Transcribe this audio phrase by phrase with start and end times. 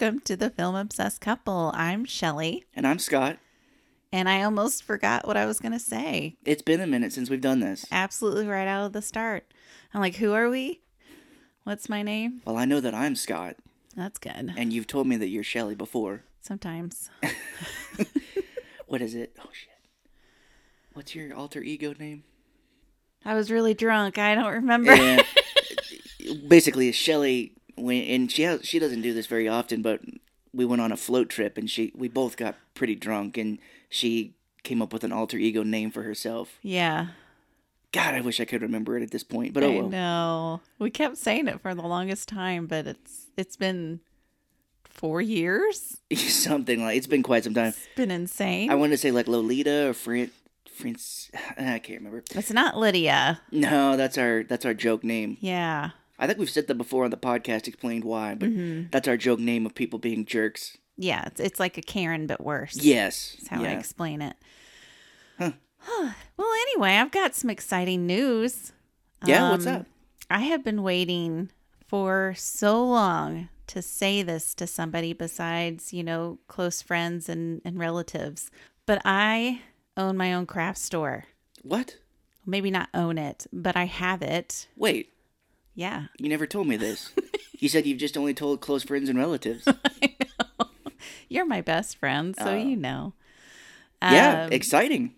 [0.00, 1.72] Welcome to the Film Obsessed Couple.
[1.74, 3.38] I'm Shelley, And I'm Scott.
[4.12, 6.36] and I almost forgot what I was going to say.
[6.44, 7.84] It's been a minute since we've done this.
[7.90, 9.52] Absolutely right out of the start.
[9.92, 10.82] I'm like, who are we?
[11.64, 12.42] What's my name?
[12.44, 13.56] Well, I know that I'm Scott,
[13.96, 14.52] That's good.
[14.56, 16.22] and you've told me that you're Shelley before.
[16.42, 17.10] Sometimes.
[18.86, 19.36] What is it?
[19.40, 19.68] Oh, shit.
[20.94, 22.22] What's your alter ego name?
[23.24, 24.16] I was really drunk.
[24.16, 24.96] I don't remember.
[26.48, 30.00] Basically, Shelley, when, and she has, she doesn't do this very often, but
[30.52, 34.34] we went on a float trip, and she we both got pretty drunk, and she
[34.62, 36.58] came up with an alter ego name for herself.
[36.62, 37.08] yeah.
[37.90, 39.88] God, I wish I could remember it at this point, but oh well.
[39.88, 40.60] know.
[40.78, 44.00] We kept saying it for the longest time, but it's it's been
[44.84, 45.96] four years.
[46.14, 47.68] Something like it's been quite some time.
[47.68, 48.70] It's been insane.
[48.70, 50.30] I wanted to say like Lolita or Fran,
[50.70, 50.98] Franc.
[51.58, 52.22] I can't remember.
[52.34, 53.40] it's not Lydia.
[53.50, 55.38] No, that's our that's our joke name.
[55.40, 55.90] Yeah.
[56.18, 58.88] I think we've said that before on the podcast, explained why, but Mm-hmm.
[58.90, 60.76] that's our joke name of people being jerks.
[60.96, 61.24] Yeah.
[61.26, 62.76] It's, it's like a Karen, but worse.
[62.76, 63.36] Yes.
[63.38, 64.36] That's how I explain it.
[65.38, 65.52] Huh.
[66.36, 68.72] well, anyway, I've got some exciting news.
[69.24, 69.86] Yeah, what's Um, up?
[70.30, 71.50] I have been waiting
[71.86, 77.78] for so long to say this to somebody besides, you know, close friends and, and
[77.78, 78.50] relatives.
[78.86, 79.60] But I
[79.96, 81.24] own my own craft store.
[81.62, 81.96] What?
[82.46, 84.68] Maybe not own it, but I have it.
[84.76, 85.12] Wait,
[85.78, 86.06] Yeah.
[86.18, 87.12] you never told me this.
[87.58, 89.64] you said you've just only told close friends and relatives.
[91.28, 92.56] You're my best friend, so Oh.
[92.56, 93.12] you know.
[94.02, 95.14] yeah, Um, exciting.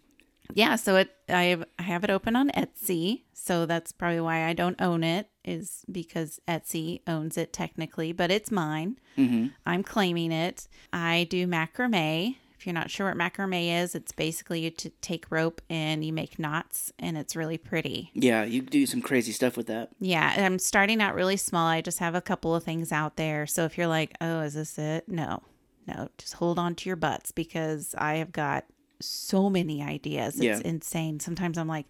[0.55, 4.45] yeah so it I have, I have it open on etsy so that's probably why
[4.49, 9.85] i don't own it is because etsy owns it technically but it's mine hmm i'm
[9.85, 14.71] claiming it i do macrame if you're not sure what macrame is it's basically you
[14.71, 18.11] to take rope and you make knots and it's really pretty.
[18.13, 19.89] Yeah, you do some crazy stuff with that.
[19.99, 21.67] yeah i'm starting out really small.
[21.67, 23.47] I just have a couple of things out there.
[23.47, 25.09] So if you're like oh is this it?
[25.09, 25.43] No
[25.87, 28.67] no just hold on to your butts because i have got
[29.01, 30.35] so many ideas.
[30.35, 30.61] It's Yeah.
[30.63, 31.19] insane.
[31.21, 31.87] Sometimes i'm like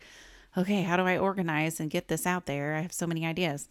[0.56, 2.76] okay how do i organize and get this out there?
[2.76, 3.68] I have so many ideas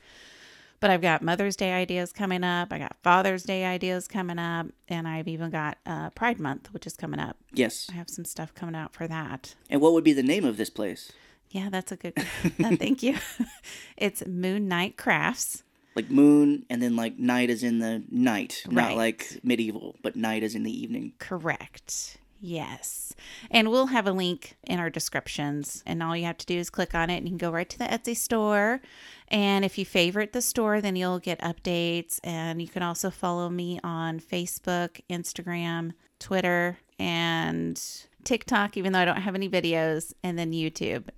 [0.80, 4.68] but i've got mother's day ideas coming up i got father's day ideas coming up
[4.88, 7.88] and i've even got uh, pride month which is coming up Yes.
[7.90, 10.58] i have some stuff coming out for that And what would be the name of
[10.58, 11.12] this place?
[11.50, 12.14] yeah that's a good
[12.64, 13.16] uh, thank you
[13.98, 15.64] it's moon night crafts
[15.96, 18.90] Like moon, and then like night is in the night, Right.
[18.90, 21.14] not like medieval, but night is in the evening.
[21.18, 22.18] Correct.
[22.42, 23.14] Yes.
[23.52, 25.84] And we'll have a link in our descriptions.
[25.86, 27.70] And all you have to do is click on it and you can go right
[27.70, 28.82] to the Etsy store.
[29.28, 32.20] And if you favorite the store, then you'll get updates.
[32.24, 37.82] And you can also follow me on Facebook, Instagram, Twitter, and
[38.24, 40.14] TikTok, even though I don't have any videos.
[40.24, 41.10] And then YouTube.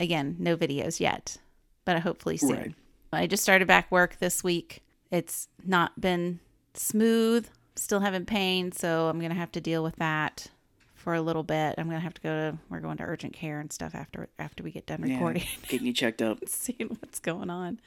[0.00, 1.36] Again, no videos yet,
[1.84, 2.50] but hopefully soon.
[2.50, 2.74] Right.
[3.12, 4.82] I just started back work this week.
[5.12, 6.40] It's not been
[6.74, 7.46] smooth.
[7.76, 10.48] Still having pain, so I'm gonna have to deal with that
[11.04, 11.74] for a little bit.
[11.78, 14.62] I'm gonna have to go to we're going to urgent care and stuff after after
[14.64, 16.38] we get done Yeah, recording, getting you checked up.
[16.48, 17.78] seeing what's going on.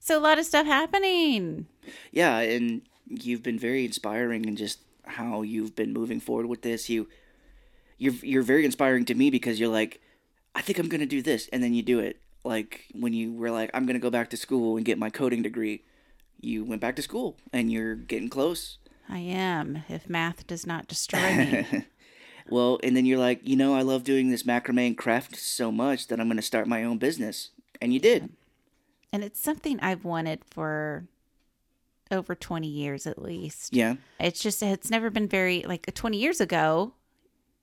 [0.00, 1.66] So a lot of stuff happening.
[2.10, 6.90] Yeah, and you've been very inspiring in just how you've been moving forward with this.
[6.90, 7.08] You
[7.96, 10.00] you're you're very inspiring to me because you're like,
[10.54, 12.20] I think I'm gonna do this, and then you do it.
[12.44, 15.42] Like when you were like, I'm gonna go back to school and get my coding
[15.42, 15.84] degree,
[16.40, 18.78] you went back to school and you're getting close.
[19.08, 19.82] I am.
[19.88, 21.66] If math does not destroy me,
[22.50, 25.70] Well, and then you're like, you know, I love doing this macrame and craft so
[25.72, 27.50] much that I'm gonna start my own business,
[27.80, 28.30] and you did.
[29.12, 31.06] and it's something I've wanted for
[32.12, 33.74] over 20 years at least.
[33.74, 36.94] Yeah, It's just it's never been very like 20 years ago.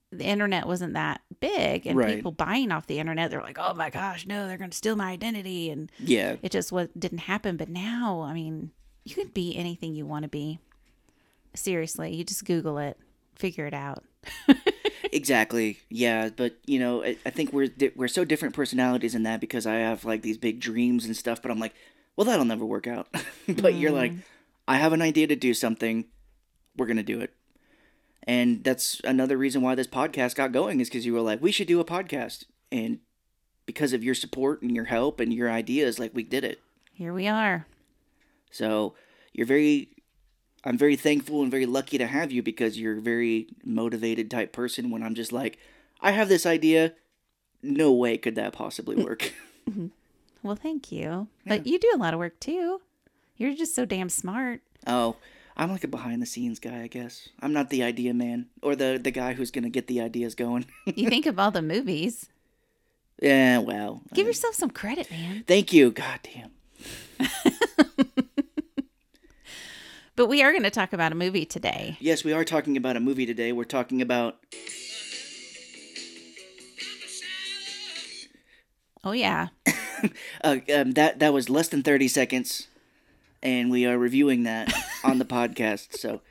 [0.09, 2.15] The internet wasn't that big, and Right.
[2.15, 4.95] people buying off the internet, they're like, "Oh my gosh, no, they're going to steal
[4.95, 7.57] my identity," and yeah, it just was didn't happen.
[7.57, 8.71] But now, I mean,
[9.03, 10.59] you can be anything you want to be.
[11.55, 12.97] Seriously, you just Google it,
[13.35, 14.03] figure it out.
[15.11, 15.79] exactly.
[15.89, 19.41] Yeah, but you know, I, I think we're di- we're so different personalities in that
[19.41, 21.73] because I have like these big dreams and stuff, but I'm like,
[22.15, 23.07] well, that'll never work out.
[23.47, 24.21] but you're like, mm.
[24.67, 26.05] I have an idea to do something,
[26.75, 27.33] we're gonna do it,
[28.23, 31.51] and that's another reason why this podcast got going is because you were like, we
[31.51, 32.99] should do a podcast, and
[33.67, 36.61] because of your support and your help and your ideas, like we did it.
[36.93, 37.67] Here we are.
[38.49, 38.95] So
[39.33, 39.89] you're very,
[40.63, 44.51] I'm very thankful and very lucky to have you because you're a very motivated type
[44.51, 44.89] person.
[44.89, 45.57] When I'm just like,
[46.01, 46.93] I have this idea,
[47.61, 49.05] no way could that possibly mm-hmm.
[49.05, 49.33] work.
[50.43, 51.27] Well, thank you.
[51.45, 52.79] But you do a lot of work too.
[53.35, 54.61] You're just so damn smart.
[54.85, 55.17] oh,
[55.59, 57.29] I'm like a behind the scenes guy, I guess.
[57.41, 60.67] I'm not the idea man or the the guy who's gonna get the ideas going.
[60.85, 62.29] You think of all the movies.
[63.21, 65.43] yeah, well, Give yourself some credit, man.
[65.47, 65.91] thank you.
[65.91, 66.51] God damn.
[70.17, 71.95] But we are going to talk about a movie today.
[71.99, 73.51] Yes, we are talking about a movie today.
[73.51, 74.37] We're talking about
[79.03, 79.49] Oh yeah.
[80.43, 82.67] uh, um, that that was less than 30 seconds
[83.43, 84.73] and we are reviewing that
[85.03, 85.93] on the podcast.
[85.93, 86.21] So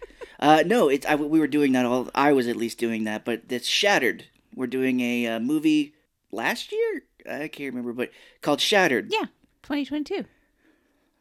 [0.41, 3.25] uh, no, it's I, we were doing that all I was at least doing that,
[3.25, 4.25] but it's Shattered.
[4.53, 5.95] We're doing a uh, movie
[6.33, 7.05] last year.
[7.31, 8.11] I can't remember, but
[8.43, 9.13] called Shattered.
[9.13, 9.27] Yeah.
[9.63, 10.25] 2022.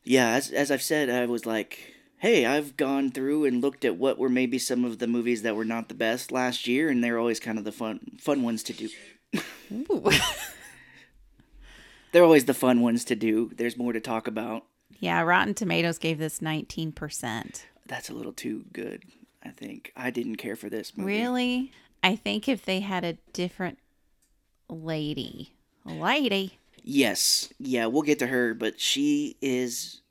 [0.04, 1.95] Yeah, as as I've said, I was like,
[2.26, 5.56] hey, I've gone through and looked at what were maybe some of the movies that
[5.56, 8.64] were not the best last year, and they're always kind of the fun fun ones
[8.64, 8.90] to do.
[12.12, 13.52] They're always the fun ones to do.
[13.56, 14.64] There's more to talk about.
[15.00, 17.64] yeah, Rotten Tomatoes gave this 19%.
[17.86, 19.04] That's a little too good.
[19.44, 21.12] I think I didn't care for this movie.
[21.12, 21.74] Really?
[22.02, 23.80] I think if they had a different
[24.70, 26.58] lady, lady,
[26.88, 30.02] Yes, yeah, we'll get to her, but she is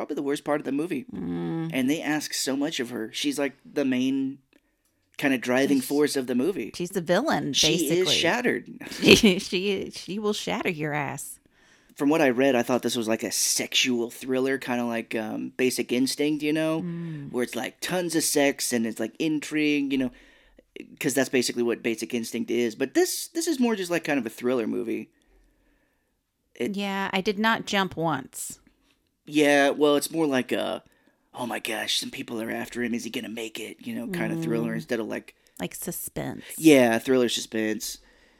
[0.00, 3.10] probably the worst part of the movie, mm, and they ask so much of her.
[3.12, 4.38] She's like the main
[5.18, 6.72] kind of driving force of the movie.
[6.74, 7.98] she's the villain, She basically.
[8.00, 8.64] is shattered.
[9.02, 11.38] she, she she will shatter your ass.
[11.96, 15.14] From what I read, I thought this was like a sexual thriller, kind of like
[15.14, 17.30] um, Basic Instinct, you know, Mm.
[17.30, 20.10] where it's like tons of sex and it's like intrigue, you know,
[20.78, 22.74] because that's basically what Basic Instinct is.
[22.74, 25.10] But this this is more just like kind of a thriller movie.
[26.54, 28.59] It- Yeah, I did not jump once.
[29.26, 30.82] Yeah, well, it's more like a,
[31.34, 32.94] oh my gosh, some people are after him.
[32.94, 33.86] Is he gonna make it?
[33.86, 36.44] You know, kind of thriller instead of like, Like suspense.
[36.58, 37.98] yeah, thriller suspense.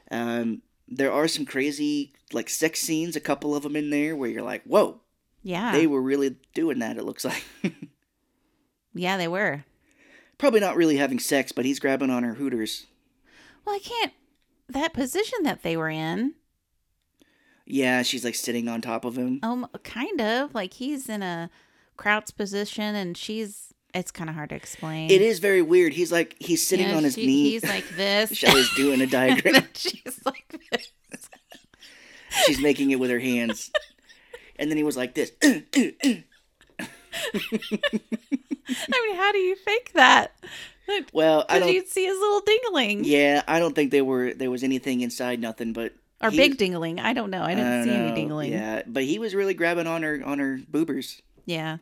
[0.09, 4.29] Um, there are some crazy like sex scenes, a couple of them in there where
[4.29, 4.99] you're like, whoa,
[5.43, 5.71] Yeah.
[5.71, 6.97] they were really doing that.
[6.97, 7.43] It looks like
[8.93, 9.63] yeah, they were.
[10.37, 12.87] probably not really having sex, but he's grabbing on her hooters.
[13.65, 14.11] Well, I can't.
[14.67, 16.33] That position that they were in,
[17.71, 19.39] Yeah, she's like sitting on top of him.
[19.43, 21.49] um, kind of like he's in a
[21.97, 23.67] crouch position and she's.
[23.93, 25.11] It's kind of hard to explain.
[25.11, 25.91] It is very weird.
[25.91, 27.49] He's like he's sitting Yeah, on his she- knee.
[27.51, 28.33] He's like this.
[28.33, 29.67] Shelley's doing a diagram.
[29.73, 30.91] she's like this.
[32.45, 33.69] she's making it with her hands,
[34.57, 35.31] and then he was like this.
[35.43, 36.23] I
[39.07, 40.31] mean, how do you fake that?
[41.13, 41.71] well, I don't.
[41.73, 43.01] you'd see his little dingling.
[43.03, 46.57] Yeah, I don't think there were there was anything inside nothing but Or he big
[46.57, 46.99] dingling.
[46.99, 47.41] I don't know.
[47.41, 48.51] I I didn't don't see any know, dingling.
[48.51, 51.21] Yeah, but he was really grabbing on her on her boobers.
[51.45, 51.77] Yeah.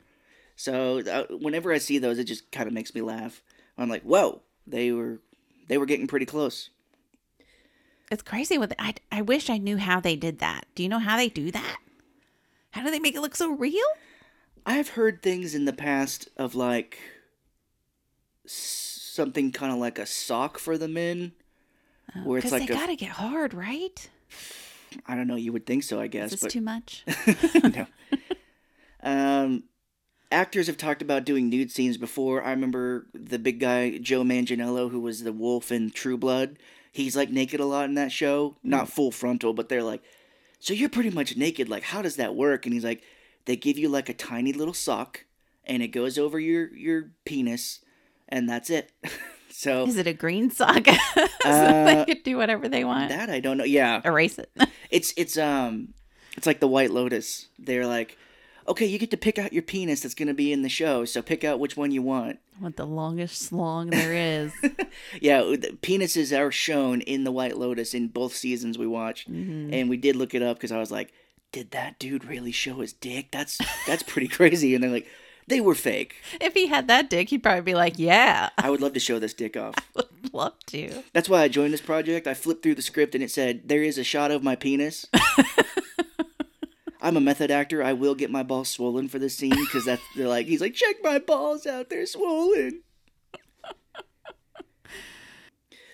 [0.55, 3.41] So uh, whenever I see those, it just kind of makes me laugh.
[3.77, 5.19] I'm like, whoa, they were
[5.67, 6.69] they were getting pretty close.
[8.11, 8.57] It's crazy.
[8.57, 10.65] With I, I wish I knew how they did that.
[10.75, 11.77] Do you know how they do that?
[12.71, 13.85] How do they make it look so real?
[14.65, 16.99] I've heard things in the past of like
[18.45, 21.31] something kind of like a sock for the men,
[22.23, 24.09] where it's Because like they a, gotta get hard, right?
[25.05, 25.35] I don't know.
[25.35, 27.03] You would think so, I Is guess, this but too much?
[27.63, 27.87] no.
[29.01, 29.63] Um,
[30.31, 32.43] actors have talked about doing nude scenes before.
[32.43, 36.57] I remember the big guy Joe Manganiello, who was the wolf in True Blood.
[36.91, 40.01] He's like naked a lot in that show, not full frontal, but they're like,
[40.59, 41.69] "So you're pretty much naked.
[41.69, 43.03] Like, how does that work?" And he's like,
[43.45, 45.25] "They give you like a tiny little sock,
[45.63, 47.79] and it goes over your your penis,
[48.27, 48.91] and that's it."
[49.51, 50.85] so Is it a green sock?
[51.13, 53.09] so Uh, they could do whatever they want.
[53.09, 53.63] that I don't know.
[53.63, 54.49] Yeah, Erase it.
[54.91, 55.93] It's it's um
[56.37, 57.47] it's like the White Lotus.
[57.59, 58.17] They're like,
[58.67, 61.21] okay, you get to pick out your penis that's gonna be in the show, so
[61.21, 62.39] pick out which one you want.
[62.59, 64.51] What the longest slong there is.
[65.21, 69.73] Yeah, the penises are shown in the White Lotus in both seasons we watched, Mhm.
[69.73, 71.13] and we did look it up because I was like,
[71.51, 73.31] did that dude really show his dick?
[73.31, 74.73] That's that's pretty crazy.
[74.75, 75.07] And they're like,
[75.49, 76.15] they were fake.
[76.39, 79.19] If he had that dick, he'd probably be like, "Yeah, I would love to show
[79.19, 79.75] this dick off.
[79.97, 82.27] I would love to." That's why I joined this project.
[82.27, 85.05] I flipped through the script and it said, there is a shot of my penis.
[87.01, 87.81] I'm a method actor.
[87.81, 90.73] I will get my balls swollen for this scene because that's they're like he's like
[90.73, 91.89] check my balls out.
[91.89, 92.83] They're swollen.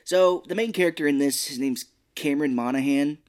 [0.03, 1.85] so the main character in this, his name's
[2.15, 3.19] Cameron Monaghan.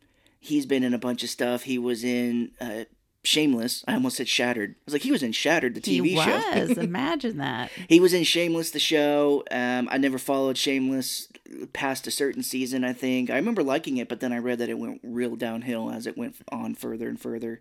[0.40, 1.64] He's been in a bunch of stuff.
[1.64, 2.85] He was in uh,
[3.26, 3.85] Shameless.
[3.88, 4.76] I almost said Shattered.
[4.78, 6.61] I was like he was in Shattered, the TV he show.
[6.61, 6.71] was.
[6.78, 7.71] Imagine that.
[7.88, 9.42] He was in Shameless, the show.
[9.50, 11.28] Um, I never followed Shameless
[11.73, 13.28] past a certain season, I think.
[13.28, 16.16] I remember liking it, but then I read that it went real downhill as it
[16.16, 17.61] went on further and further.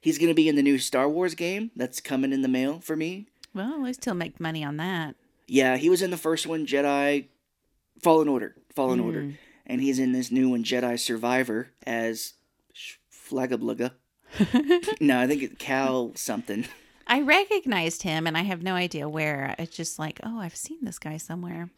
[0.00, 2.80] He's going to be in the new Star Wars game that's coming in the mail
[2.80, 3.28] for me.
[3.54, 5.16] Well, at least he'll make money on that.
[5.46, 7.26] Yeah, he was in the first one, Jedi
[8.00, 8.54] Fallen Order.
[8.74, 9.22] Fallen Order.
[9.22, 9.36] Mm.
[9.66, 12.34] And he's in this new one, Jedi Survivor, as
[13.12, 13.92] Flagabluga.
[15.00, 16.66] no, I think it's Cal something.
[17.06, 19.54] I recognized him, and I have no idea where.
[19.58, 21.70] It's just like, oh, I've seen this guy somewhere.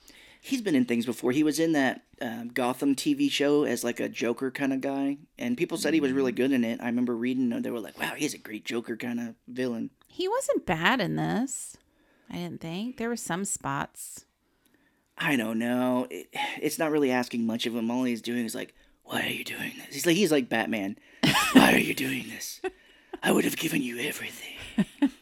[0.43, 1.33] He's been in things before.
[1.33, 5.19] He was in that um, Gotham TV show as like a Joker kind of guy,
[5.39, 6.81] and people said he was really good in it.
[6.81, 9.91] I remember reading, and they were like, "Wow, he's a great Joker kind of villain."
[10.09, 11.77] He wasn't bad in this.
[12.31, 14.25] I didn't think there were some spots.
[15.19, 16.07] I don't know.
[16.11, 16.29] It,
[16.61, 17.91] it's not really asking much of him.
[17.91, 20.97] All he's doing is like, "Why are you doing this?" He's like, he's like Batman.
[21.53, 22.61] Why are you doing this?
[23.23, 24.57] I would have given you everything.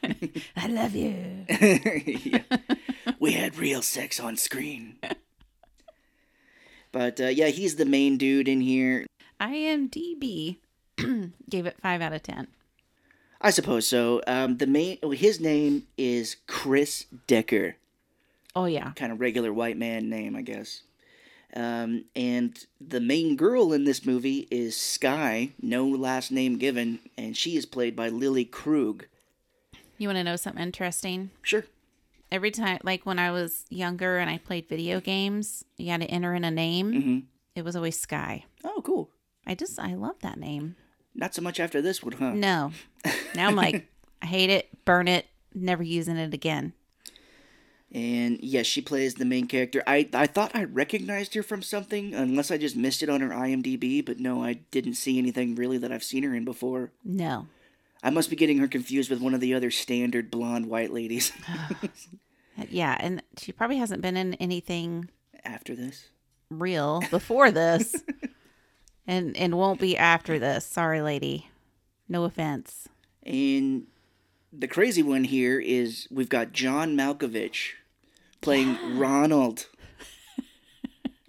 [0.57, 1.47] I love you.
[2.25, 2.43] Yeah.
[3.21, 4.99] We had real sex on screen.
[6.93, 9.07] But uh, yeah, he's the main dude in here.
[9.41, 10.59] IMDb
[11.51, 12.49] gave it five out of ten.
[13.41, 14.21] I suppose so.
[14.27, 17.77] Um, the main, oh, his name is Chris Decker.
[18.55, 20.83] Oh yeah, kind of regular white man name, I guess.
[21.55, 27.37] Um, and the main girl in this movie is Sky, no last name given, and
[27.37, 29.07] she is played by Lily Krug.
[29.97, 31.31] you want to know something interesting?
[31.43, 31.65] Sure.
[32.31, 36.07] Every time, like when I was younger and I played video games, you had to
[36.07, 36.93] enter in a name.
[36.93, 37.19] hmm
[37.55, 38.45] It was always Sky.
[38.65, 39.11] Oh, cool.
[39.47, 40.77] I just I love that name.
[41.15, 42.33] Not so much after this one, huh?
[42.35, 42.73] No,
[43.35, 43.89] now I'm like
[44.23, 46.75] I hate it, burn it, never using it again.
[47.91, 49.83] And yes, she plays the main character.
[49.87, 53.31] I I thought I recognized her from something, unless I just missed it on her
[53.31, 54.05] IMDb.
[54.05, 56.93] But no, I didn't see anything really that I've seen her in before.
[57.03, 57.47] No,
[58.03, 61.33] I must be getting her confused with one of the other standard blonde white ladies.
[62.69, 65.09] yeah, and she probably hasn't been in anything
[65.43, 66.09] after this.
[66.51, 68.05] real before this,
[69.07, 70.67] and and won't be after this.
[70.67, 71.49] Sorry, lady.
[72.07, 72.89] No offense.
[73.23, 73.87] And
[74.53, 77.73] the crazy one here is we've got John Malkovich
[78.41, 79.67] playing Ronald,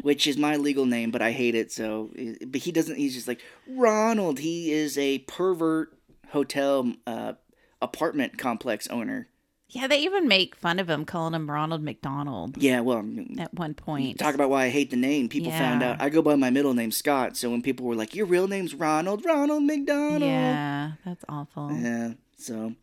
[0.02, 1.72] which is my legal name, but I hate it.
[1.72, 2.12] So,
[2.48, 2.96] but he doesn't.
[2.98, 4.40] He's just like Ronald.
[4.40, 5.98] He is a pervert
[6.32, 7.34] hotel uh,
[7.82, 9.28] apartment complex owner.
[9.72, 13.06] Yeah, they even make fun of him, calling him Ronald McDonald Yeah, well,
[13.38, 14.18] at one point.
[14.18, 15.30] talk about why I hate the name.
[15.30, 17.38] People found out I go by my middle name Scott.
[17.38, 21.72] So when people were like, "Your real name's Ronald, Ronald McDonald," Yeah, that's awful.
[21.72, 22.74] Yeah, so.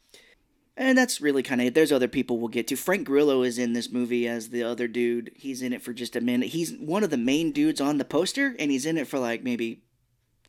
[0.78, 1.74] And that's really kind of it.
[1.74, 2.76] There's other people we'll get to.
[2.76, 5.30] Frank Grillo is in this movie as the other dude.
[5.34, 6.48] He's in it for just a minute.
[6.50, 9.42] He's one of the main dudes on the poster, and he's in it for like
[9.42, 9.82] maybe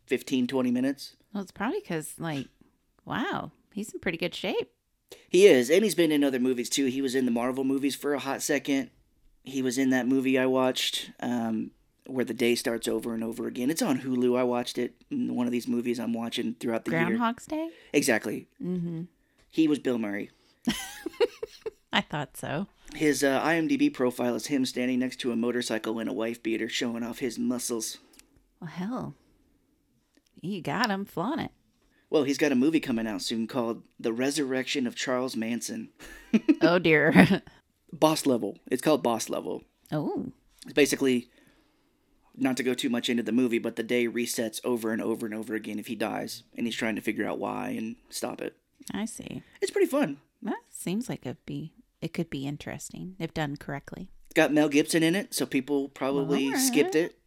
[0.08, 1.16] 15, 20 minutes.
[1.34, 2.48] Well, it's probably because, like,
[3.06, 4.70] wow, he's in pretty good shape.
[5.30, 6.86] He is, and he's been in other movies too.
[6.86, 8.90] He was in the Marvel movies for a hot second.
[9.44, 11.72] He was in that movie I watched, um,
[12.06, 13.70] where the day starts over and over again.
[13.70, 14.38] It's on Hulu.
[14.38, 14.96] I watched it.
[15.10, 17.06] in One of these movies I'm watching throughout the year.
[17.06, 17.70] Groundhog's Day?
[17.94, 18.48] Exactly.
[18.62, 19.04] Mm-hmm.
[19.58, 20.30] He was Bill Murray.
[21.92, 22.68] I thought so.
[22.94, 26.70] His uh, IMDb profile is him standing next to a motorcycle in a wife beater,
[26.70, 27.98] showing off his muscles.
[28.62, 29.16] Well, hell,
[30.42, 31.06] you got him.
[31.06, 31.50] Flaunt it.
[32.12, 35.90] Well, he's got a movie coming out soon called The Resurrection of Charles Manson.
[36.62, 37.42] oh, dear.
[37.92, 38.60] Boss Level.
[38.70, 39.64] It's called Boss Level.
[39.92, 40.28] oh,
[40.66, 41.30] It's basically,
[42.36, 45.26] not to go too much into the movie, but the day resets over and over
[45.26, 48.40] and over again if he dies, and he's trying to figure out why and stop
[48.40, 48.56] it.
[48.94, 49.44] I see.
[49.62, 50.18] It's pretty fun.
[50.42, 54.12] That seems like it'd be it could be interesting if done correctly.
[54.28, 56.62] It's got Mel Gibson in it, so people probably Alright.
[56.62, 57.18] skipped it.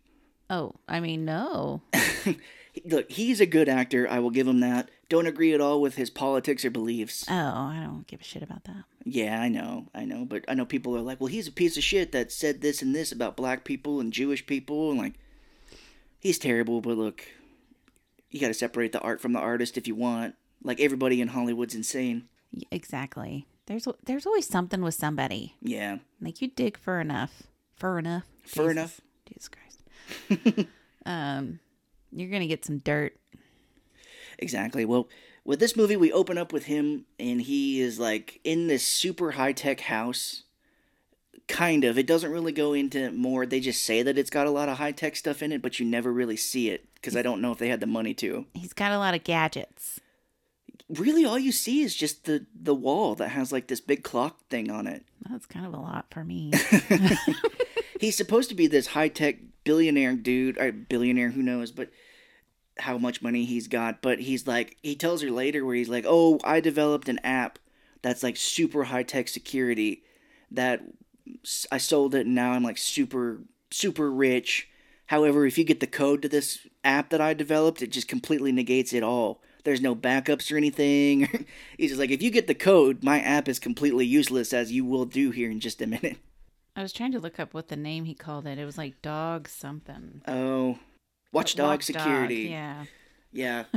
[0.49, 1.83] Oh, I mean, no.
[2.85, 4.09] Look, he's a good actor.
[4.09, 4.91] I will give him that.
[5.09, 7.25] Don't agree at all with his politics or beliefs.
[7.29, 8.85] Oh, I don't give a shit about that.
[9.05, 11.77] Yeah, I know, I know, but I know people are like, well, he's a piece
[11.77, 15.15] of shit that said this and this about black people and Jewish people, and like,
[16.21, 16.81] he's terrible.
[16.81, 17.25] But look,
[18.31, 20.37] you got to separate the art from the artist if you want.
[20.63, 22.29] Like everybody in Hollywood's insane.
[22.71, 23.47] Exactly.
[23.67, 25.55] There's there's always something with somebody.
[25.63, 27.45] Yeah, Like you dig for enough,
[27.77, 29.01] for enough, Fur Jesus- enough?
[29.29, 30.69] Jesus Christ.
[31.07, 31.61] um,
[32.13, 33.17] you're gonna get some dirt.
[34.39, 34.85] exactly.
[34.85, 35.09] Well,
[35.45, 39.33] with this movie, we open up with him, and he is like in this super
[39.33, 40.43] high tech house.
[41.49, 41.99] Kind of.
[41.99, 43.45] It doesn't really go into more.
[43.45, 45.81] They just say that it's got a lot of high tech stuff in it, but
[45.81, 48.47] you never really see it because I don't know if they had the money to.
[48.55, 49.99] He's got a lot of gadgets.
[50.95, 54.47] Really all you see is just the the wall that has like this big clock
[54.49, 55.05] thing on it.
[55.29, 56.53] That's kind of a lot for me.
[58.01, 61.91] He's supposed to be this high tech billionaire dude, or billionaire, who knows, but
[62.79, 64.01] how much money he's got.
[64.01, 67.59] But he's like, he tells her later where he's like, oh, I developed an app
[68.03, 70.03] that's like super high tech security
[70.51, 70.83] that
[71.71, 74.69] I sold it and now I'm like super, super rich.
[75.07, 78.53] However, if you get the code to this app that I developed, it just completely
[78.53, 79.43] negates it all.
[79.65, 81.47] There's no backups or anything.
[81.79, 84.85] He's just like, if you get the code, my app is completely useless, as you
[84.85, 86.19] will do here in just a minute.
[86.77, 88.59] I was trying to look up what the name he called it.
[88.59, 90.23] It was like dog something.
[90.27, 90.79] Oh,
[91.33, 92.49] Watchdog Watchdog, Security.
[92.51, 92.85] Yeah,
[93.33, 93.65] Yeah.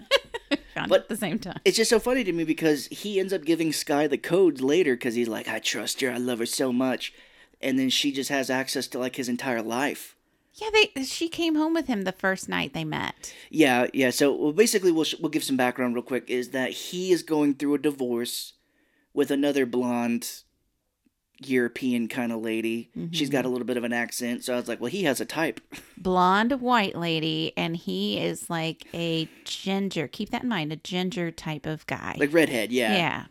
[0.75, 1.59] But- at the same time.
[1.65, 4.95] It's just so funny to me because he ends up giving Sky the codes later
[4.95, 7.13] because he's like, I trust her, I love her so much.
[7.61, 10.12] And then she just has access to like his entire life.
[10.55, 11.03] Yeah, they.
[11.03, 13.33] She came home with him the first night they met.
[13.49, 14.11] Yeah, yeah.
[14.11, 16.29] So well, basically, we'll we'll give some background real quick.
[16.29, 18.53] Is that he is going through a divorce
[19.13, 20.43] with another blonde
[21.39, 22.89] European kind of lady.
[22.97, 23.13] Mm-hmm.
[23.13, 25.19] She's got a little bit of an accent, so I was like, well, he has
[25.19, 25.59] a type.
[25.97, 30.07] Blonde white lady, and he is like a ginger.
[30.07, 32.15] Keep that in mind, a ginger type of guy.
[32.17, 32.95] Like redhead, yeah.
[32.95, 33.25] yeah.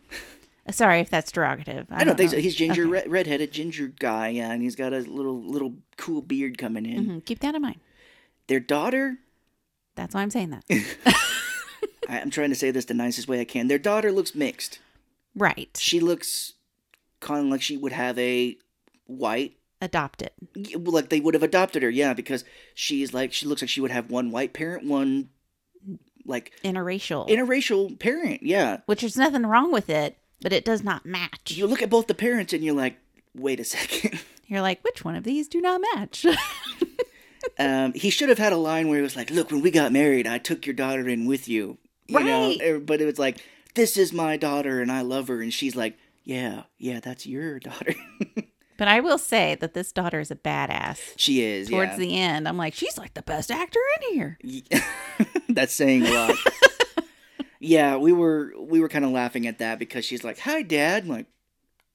[0.71, 1.87] Sorry if that's derogative.
[1.91, 2.37] I, I don't think know.
[2.37, 2.41] so.
[2.41, 2.89] He's ginger, Okay.
[2.91, 7.05] red, redheaded ginger guy, yeah, and he's got a little little cool beard coming in.
[7.05, 7.79] Mhm, Keep that in mind.
[8.47, 9.17] Their daughter,
[9.95, 10.63] That's why I'm saying that.
[12.09, 13.67] I'm trying to say this the nicest way I can.
[13.67, 14.79] Their daughter looks mixed.
[15.35, 15.69] right.
[15.79, 16.53] She looks
[17.19, 18.57] kind of like she would have a
[19.05, 20.31] white, Adopted.
[20.85, 22.43] like they would have adopted her, yeah, because
[22.73, 25.29] she's like she looks like she would have one white parent, one
[26.25, 27.27] like Interracial.
[27.27, 28.77] interracial parent, yeah.
[28.85, 31.51] which there's nothing wrong with it, but it does not match.
[31.51, 32.97] You look at both the parents and you're like,
[33.33, 34.19] wait a second.
[34.47, 36.25] You're like, which one of these do not match?
[37.59, 39.91] um, he should have had a line where he was like, "Look, when we got
[39.91, 42.61] married, I took your daughter in with you." You Right.
[42.61, 43.37] Er, but it was like,
[43.73, 47.57] "This is my daughter, and I love her," and she's like, "Yeah, yeah, that's your
[47.61, 47.95] daughter."
[48.77, 50.99] but I will say that this daughter is a badass.
[51.15, 51.69] she is.
[51.69, 51.97] Towards yeah.
[51.97, 54.37] the end, I'm like, she's like the best actor in here.
[55.49, 56.35] that's saying a lot.
[57.63, 61.03] Yeah, we were we were kind of laughing at that because she's like, "Hi, Dad."
[61.03, 61.25] I'm like,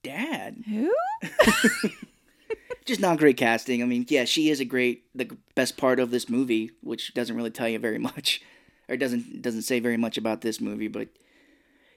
[0.03, 0.93] "Dad." Who?
[2.85, 3.83] Just not great casting.
[3.83, 7.37] I mean, yeah, she is a great, the best part of this movie, which doesn't
[7.37, 8.41] really tell you very much,
[8.89, 10.89] or doesn't doesn't say very much about this movie.
[10.89, 11.09] But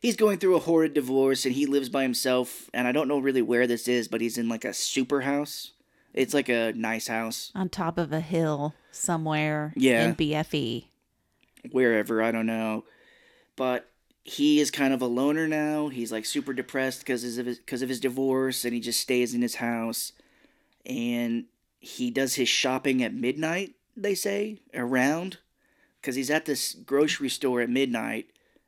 [0.02, 2.70] he's going through a horrid divorce, and he lives by himself.
[2.74, 5.72] And I don't know really where this is, but he's in like a super house.
[6.14, 10.08] It's like a nice house, On top of a hill somewhere Yeah.
[10.10, 10.16] in.
[10.16, 10.88] BFE.
[11.72, 12.84] wherever I don't know.
[13.56, 13.92] But
[14.24, 15.88] he is kind of a loner now.
[15.88, 19.34] He's like super depressed because of his because of his divorce, and he just stays
[19.34, 20.14] in his house.
[20.86, 21.46] And
[21.80, 23.76] he does his shopping at midnight.
[23.96, 25.38] They say around
[26.00, 28.28] because he's at this grocery store at midnight.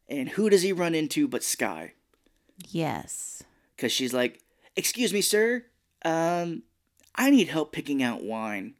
[0.10, 1.94] And who does he run into but Sky?
[2.70, 3.44] Yes.
[3.76, 4.42] Because she's like,
[4.76, 5.66] "Excuse me, sir.
[6.04, 6.64] Um,
[7.16, 8.74] I need help picking out wine."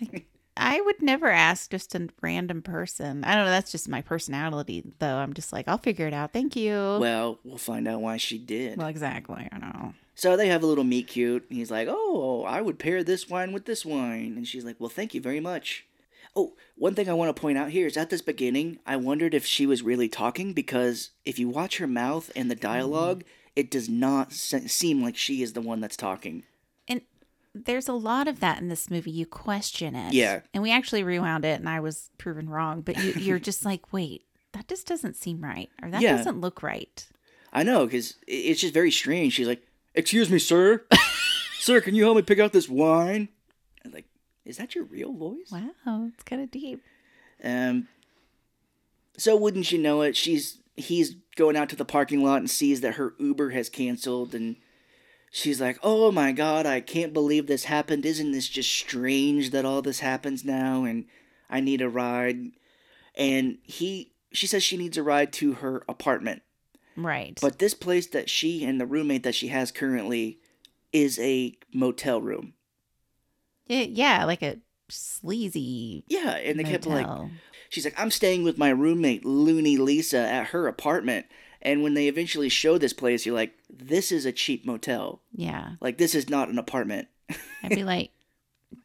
[0.56, 3.24] I would never ask just a random person.
[3.24, 3.50] I don't know.
[3.50, 5.16] That's just my personality, though.
[5.16, 6.32] I'm just like, I'll figure it out.
[6.32, 6.98] Thank you.
[7.00, 8.78] Well, we'll find out why she did.
[8.78, 9.48] Well, exactly.
[9.50, 9.94] I know.
[10.14, 11.44] So they have a little meet cute.
[11.48, 14.88] He's like, "Oh, I would pair this wine with this wine," and she's like, "Well,
[14.88, 15.86] thank you very much."
[16.36, 19.34] Oh, one thing I want to point out here is at this beginning, I wondered
[19.34, 23.26] if she was really talking because if you watch her mouth and the dialogue, mm.
[23.54, 26.44] it does not se- seem like she is the one that's talking.
[27.54, 29.10] There's a lot of that in this movie.
[29.12, 30.12] You question it.
[30.12, 30.40] Yeah.
[30.52, 32.80] And we actually rewound it, and I was proven wrong.
[32.80, 36.16] But you, you're just like, wait, that just doesn't seem right, or that Yeah.
[36.16, 37.06] doesn't look right.
[37.52, 39.34] I know because it's just very strange.
[39.34, 39.64] She's like,
[39.94, 40.84] "Excuse me, sir,
[41.60, 43.28] sir, can you help me pick out this wine?"
[43.84, 44.06] I'm like,
[44.44, 46.82] "Is that your real voice?" Wow, it's kind of deep.
[47.44, 47.86] Um.
[49.16, 50.16] So wouldn't you know it?
[50.16, 54.34] She's he's going out to the parking lot and sees that her Uber has canceled,
[54.34, 54.56] and
[55.34, 58.06] she's like, "Oh my god, I can't believe this happened!
[58.06, 61.06] Isn't this just strange that all this happens now?" And
[61.50, 62.52] I need a ride.
[63.16, 66.42] And he, she says she needs a ride to her apartment,
[66.96, 67.38] Right.
[67.40, 70.38] but this place that she and the roommate that she has currently
[70.92, 72.54] is a motel room.
[73.66, 77.06] yeah, yeah, like a sleazy Yeah, and they kept like.
[77.70, 81.26] She's like, I'm staying with my roommate, Loony Lisa, at her apartment.
[81.64, 85.22] And when they eventually show this place, you're like, this is a cheap motel.
[85.34, 85.72] yeah.
[85.80, 87.08] Like, this is not an apartment.
[87.62, 88.10] I'd be like,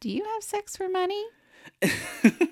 [0.00, 1.22] do you have sex for money?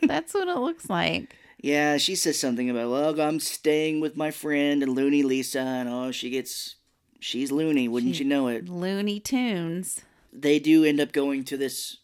[0.03, 1.35] That's what it looks like.
[1.61, 5.61] yeah, she says something about, well, I'm staying with my friend, Loony Lisa.
[5.61, 6.77] And oh, she gets,
[7.21, 8.69] she's loony, wouldn't She- you know it?
[8.69, 10.03] Looney Tunes.
[10.33, 11.97] They do end up going to this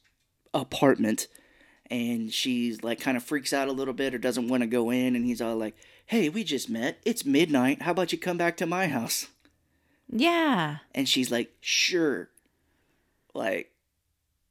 [0.52, 1.28] apartment.
[1.90, 4.90] And she's like, kind of freaks out a little bit or doesn't want to go
[4.90, 5.14] in.
[5.14, 6.98] And he's all like, hey, we just met.
[7.04, 7.82] It's midnight.
[7.82, 9.28] How about you come back to my house?
[10.10, 10.78] Yeah.
[10.94, 12.28] And she's like, sure.
[13.34, 13.72] Like,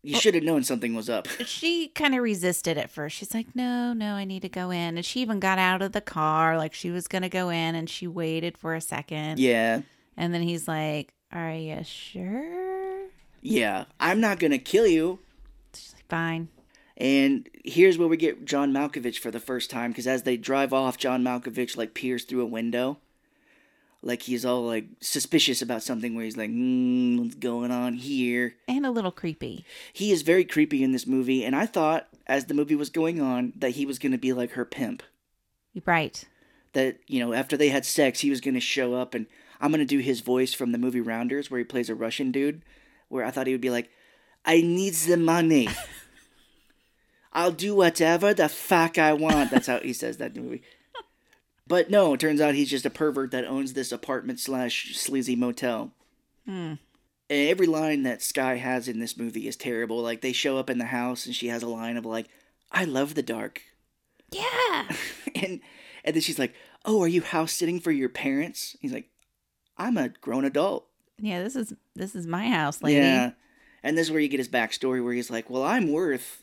[0.02, 1.28] you should have known something was up.
[1.46, 3.16] She kind of resisted at first.
[3.16, 4.98] She's like, no, no, I need to go in.
[4.98, 7.76] And she even got out of the car like she was going to go in
[7.76, 9.40] and she waited for a second.
[9.40, 9.82] yeah.
[10.18, 13.08] And then he's like, are you sure?
[13.42, 13.86] Yeah.
[14.00, 15.20] I'm not going to kill you.
[15.74, 16.50] She's like, fine.
[16.98, 20.74] And here's where we get John Malkovich for the first time because as they drive
[20.74, 22.98] off, John Malkovich like peers through a window.
[24.02, 28.56] Like he's all like suspicious about something where he's like, hmm, what's going on here?
[28.68, 29.66] And a little creepy.
[29.94, 31.44] He is very creepy in this movie.
[31.46, 34.34] And I thought as the movie was going on that he was going to be
[34.34, 35.04] like her pimp.
[35.86, 36.24] Right.
[36.74, 39.26] that you know after they had sex he was going to show up and
[39.60, 42.32] i'm going to do his voice from the movie rounders where he plays a russian
[42.32, 42.62] dude
[43.10, 43.90] where i thought he would be like
[44.46, 45.68] i need the money
[47.34, 50.64] i'll do whatever the fuck i want that's how he says that in the movie
[51.68, 55.36] but no it turns out he's just a pervert that owns this apartment slash sleazy
[55.36, 55.92] motel
[56.46, 56.74] Hmm.
[57.30, 60.02] And every line that Sky has in this movie is terrible.
[60.02, 62.28] Like they show up in the house and she has a line of like,
[62.70, 63.62] "I love the dark,"
[64.30, 64.90] Yeah.
[65.36, 65.62] and
[66.04, 69.10] and then she's like, "Oh, are you house sitting for your parents?" He's like,
[69.78, 70.86] "I'm a grown adult."
[71.18, 72.98] Yeah, this is this is my house, lady.
[72.98, 73.32] Yeah,
[73.84, 76.43] and this is where you get his backstory, where he's like, "Well, I'm worth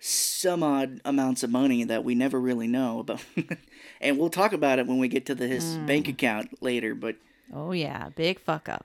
[0.00, 3.24] some odd amounts of money that we never really know about,"
[4.00, 5.86] and we'll talk about it when we get to the, his hmm.
[5.86, 6.94] bank account later.
[6.94, 7.16] But
[7.52, 8.84] Oh yeah, big fuck up.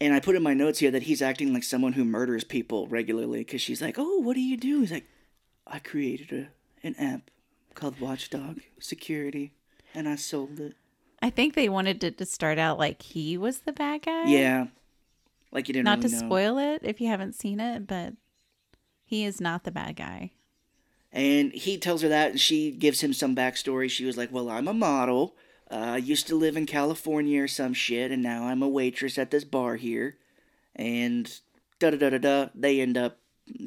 [0.00, 2.88] and I put in my notes here that he's acting like someone who murders people
[2.88, 5.06] regularly because she's like, "Oh, what do you do?" He's like,
[5.66, 7.30] "I created a an app
[7.74, 9.52] called Watchdog Security,
[9.94, 10.74] and I sold it."
[11.22, 14.24] I think they wanted it to start out like he was the bad guy.
[14.26, 14.68] Yeah,
[15.52, 16.28] like you didn't Not really to know.
[16.28, 18.14] spoil it if you haven't seen it, but
[19.10, 20.30] he is not the bad guy.
[21.12, 23.90] And he tells her that, and she gives him some backstory.
[23.90, 25.34] She was like, Well, I'm a model.
[25.68, 29.18] Uh, I used to live in California or some shit, and now I'm a waitress
[29.18, 30.16] at this bar here.
[30.76, 31.28] And
[31.80, 32.48] da da da da da.
[32.54, 33.18] They end up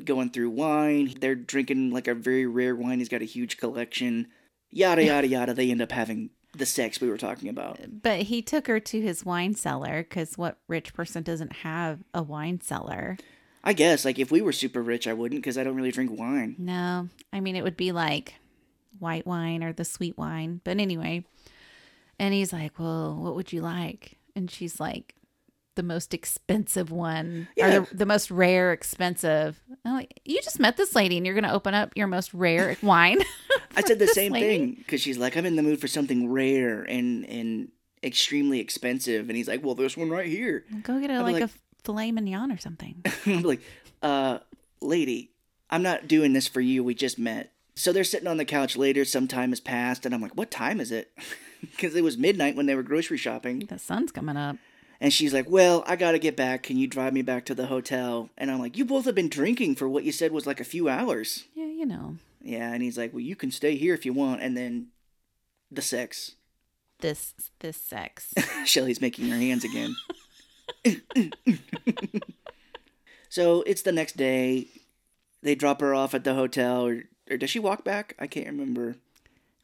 [0.06, 1.13] going through wine.
[1.19, 2.99] They're drinking like a very rare wine.
[2.99, 4.27] He's got a huge collection.
[4.71, 5.53] Yada, yada, yada.
[5.53, 7.79] They end up having the sex we were talking about.
[8.01, 12.23] But he took her to his wine cellar because what rich person doesn't have a
[12.23, 13.17] wine cellar?
[13.63, 16.17] I guess, like, if we were super rich, I wouldn't because I don't really drink
[16.17, 16.56] wine.
[16.58, 18.36] No, I mean it would be like
[18.99, 20.62] white wine or the sweet wine.
[20.63, 21.26] But anyway,
[22.19, 25.15] and he's like, "Well, what would you like?" And she's like,
[25.76, 27.67] "The most expensive one, Yeah.
[27.67, 31.36] or the, the most rare, expensive." I'm like, "You just met this lady, and you're
[31.36, 33.19] gonna open up your most rare wine."
[33.76, 34.45] I said the same lady?
[34.47, 37.69] thing because she's like, I'm in the mood for something rare and and
[38.04, 40.65] extremely expensive, and he's like, Well, this one right here.
[40.84, 41.49] Go get a like, like- a
[41.84, 43.04] filet mignon or something.
[43.26, 43.62] I'm like,
[44.02, 44.39] uh,
[44.82, 45.32] lady,
[45.69, 46.84] I'm not doing this for you.
[46.84, 47.52] We just met.
[47.76, 49.04] So they're sitting on the couch later.
[49.06, 51.12] Some time has passed, and I'm like, What time is it?
[51.62, 53.60] Because it was midnight when they were grocery shopping.
[53.60, 54.58] the sun's coming up.
[55.00, 56.62] And she's like, Well, I gotta get back.
[56.63, 58.30] Can you drive me back to the hotel?
[58.38, 60.65] And I'm like, You both have been drinking for what you said was like a
[60.65, 61.46] few hours.
[61.56, 64.41] Yeah, you know Yeah, and he's like, Well, you can stay here if you want.
[64.41, 64.88] And then
[65.72, 66.36] the sex.
[67.00, 68.34] this this sex.
[68.65, 69.96] Shelley's making her hands again.
[73.30, 74.67] So it's the next day.
[75.41, 78.15] They drop her off at the hotel, or, or does she walk back?
[78.17, 78.96] I can't remember.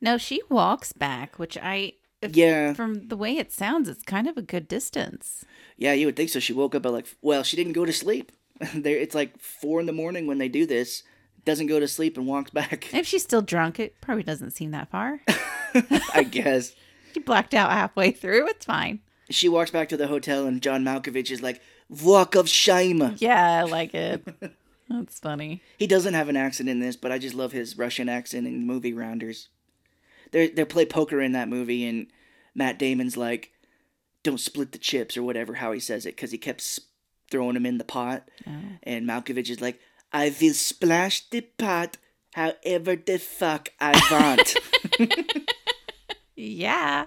[0.02, 1.94] no, she walks back, which I.
[2.22, 5.46] If, Yeah, From the way it sounds, it's kind of a good distance.
[5.78, 6.40] yeah, you would think so.
[6.42, 8.34] She woke up at like, well, she didn't go to sleep.
[8.76, 11.04] there, it's like four in the morning when they do this.
[11.46, 12.94] Doesn't go to sleep and walks back.
[12.94, 15.22] If she's still drunk, it probably doesn't seem that far.
[16.14, 16.76] I guess
[17.14, 18.50] she blacked out halfway through.
[18.50, 19.00] It's fine.
[19.30, 23.60] She walks back to the hotel, and John Malkovich is like, "Walk of shame." Yeah,
[23.60, 24.24] I like it.
[24.90, 25.62] That's funny.
[25.78, 28.66] He doesn't have an accent in this, but I just love his Russian accent in
[28.66, 29.50] movie rounders.
[30.32, 32.08] They they play poker in that movie, and
[32.56, 33.52] Matt Damon's like,
[34.24, 36.80] "Don't split the chips" or whatever how he says it, because he kept
[37.30, 38.52] throwing them in the pot, Oh.
[38.84, 39.80] and Malkovich is like,
[40.12, 41.98] "I will splash the pot
[42.34, 44.58] however the fuck I want."
[46.36, 47.06] Yeah.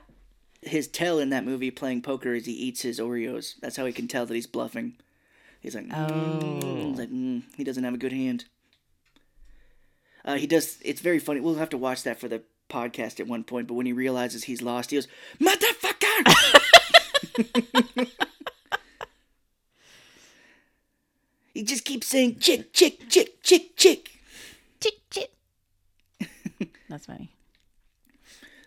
[0.62, 3.54] His tell in that movie playing poker is he eats his Oreos.
[3.60, 4.94] That's how he can tell that he's bluffing.
[5.60, 6.88] He's like, mm.
[6.88, 8.46] He's like, mm, he doesn't have a good hand.
[10.24, 10.78] Uh, he does.
[10.84, 11.40] It's very funny.
[11.40, 13.66] We'll have to watch that for the podcast at one point.
[13.66, 15.08] But when he realizes he's lost, he goes,
[15.40, 16.32] "Motherfucker!"
[21.54, 24.12] he just keeps saying, "Chick, chick, chick, chick, chick."
[24.82, 26.68] chick, chit.
[26.88, 27.30] That's funny.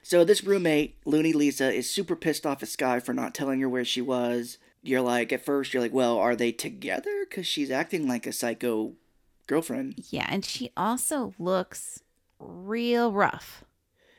[0.07, 3.67] So this roommate, Looney Lisa, is super pissed off at Sky for not telling her
[3.67, 4.59] where she was.
[4.83, 7.25] You're like, at first, you're like, well, are they together?
[7.27, 8.93] Because she's acting like a psycho
[9.47, 10.03] girlfriend.
[10.11, 12.03] Yeah, and she also looks
[12.37, 13.63] real rough.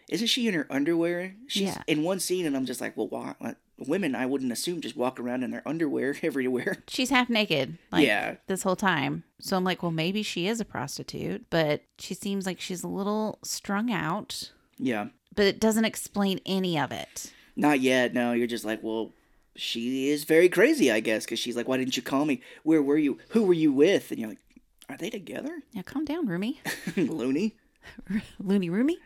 [0.09, 1.37] Isn't she in her underwear?
[1.47, 1.83] She's Yeah.
[1.87, 3.35] in one scene, and I'm just like, well, why?
[3.39, 6.79] what- Women, I wouldn't assume, just walk around in their underwear everywhere.
[6.89, 7.79] She's half naked.
[7.93, 8.37] Like, Yeah.
[8.49, 9.23] This whole time.
[9.39, 12.89] So I'm like, well, maybe she is a prostitute, but she seems like she's a
[12.89, 15.11] little strung out, Yeah.
[15.37, 17.33] But it doesn't explain any of it.
[17.55, 18.13] Not yet.
[18.13, 19.13] No, you're just like, well,
[19.55, 22.43] she is very crazy, I guess, because she's like, why didn't you call me?
[22.63, 23.19] Where were you?
[23.31, 24.11] Who were you with?
[24.11, 24.41] And you're like,
[24.89, 25.63] are they together?
[25.73, 26.61] Yeah, calm down, Roomy.
[26.97, 27.55] Looney?
[28.39, 28.99] Loony Roomy.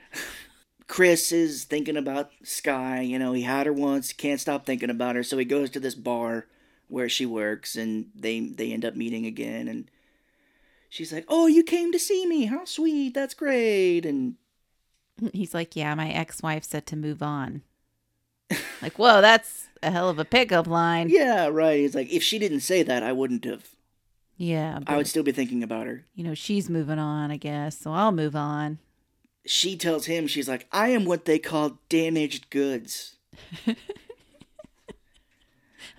[0.87, 3.01] Chris is thinking about Sky.
[3.01, 5.23] You know, he had her once, can't stop thinking about her.
[5.23, 6.47] So he goes to this bar
[6.89, 9.69] where she works, and they they end up meeting again.
[9.69, 9.89] And
[10.89, 12.47] she's like, "Oh, you came to see me?
[12.47, 13.15] How sweet!
[13.15, 14.35] That's great!" And
[15.33, 17.63] He's like, yeah, my ex-wife said to move on.
[18.83, 21.09] like, whoa, that's a hell of a pickup line.
[21.09, 21.79] yeah, right.
[21.81, 23.69] He's like, if she didn't say that, I wouldn't have.
[24.37, 26.07] Yeah, I would still be thinking about her.
[26.15, 28.79] you know, she's moving on, I guess, so I'll move on.
[29.47, 33.17] She tells him, she's like, "I am what they call damaged goods."
[33.67, 33.77] I'm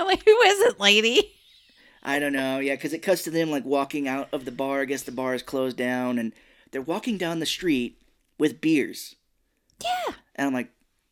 [0.07, 1.33] like, who is it, lady?
[2.03, 2.57] I don't know.
[2.57, 4.81] Yeah, because it cuts to them like walking out of the bar.
[4.81, 6.33] I guess the bar is closed down, and
[6.71, 8.00] they're walking down the street
[8.41, 9.15] with beers.
[9.83, 10.15] Yeah.
[10.35, 10.71] And I'm like,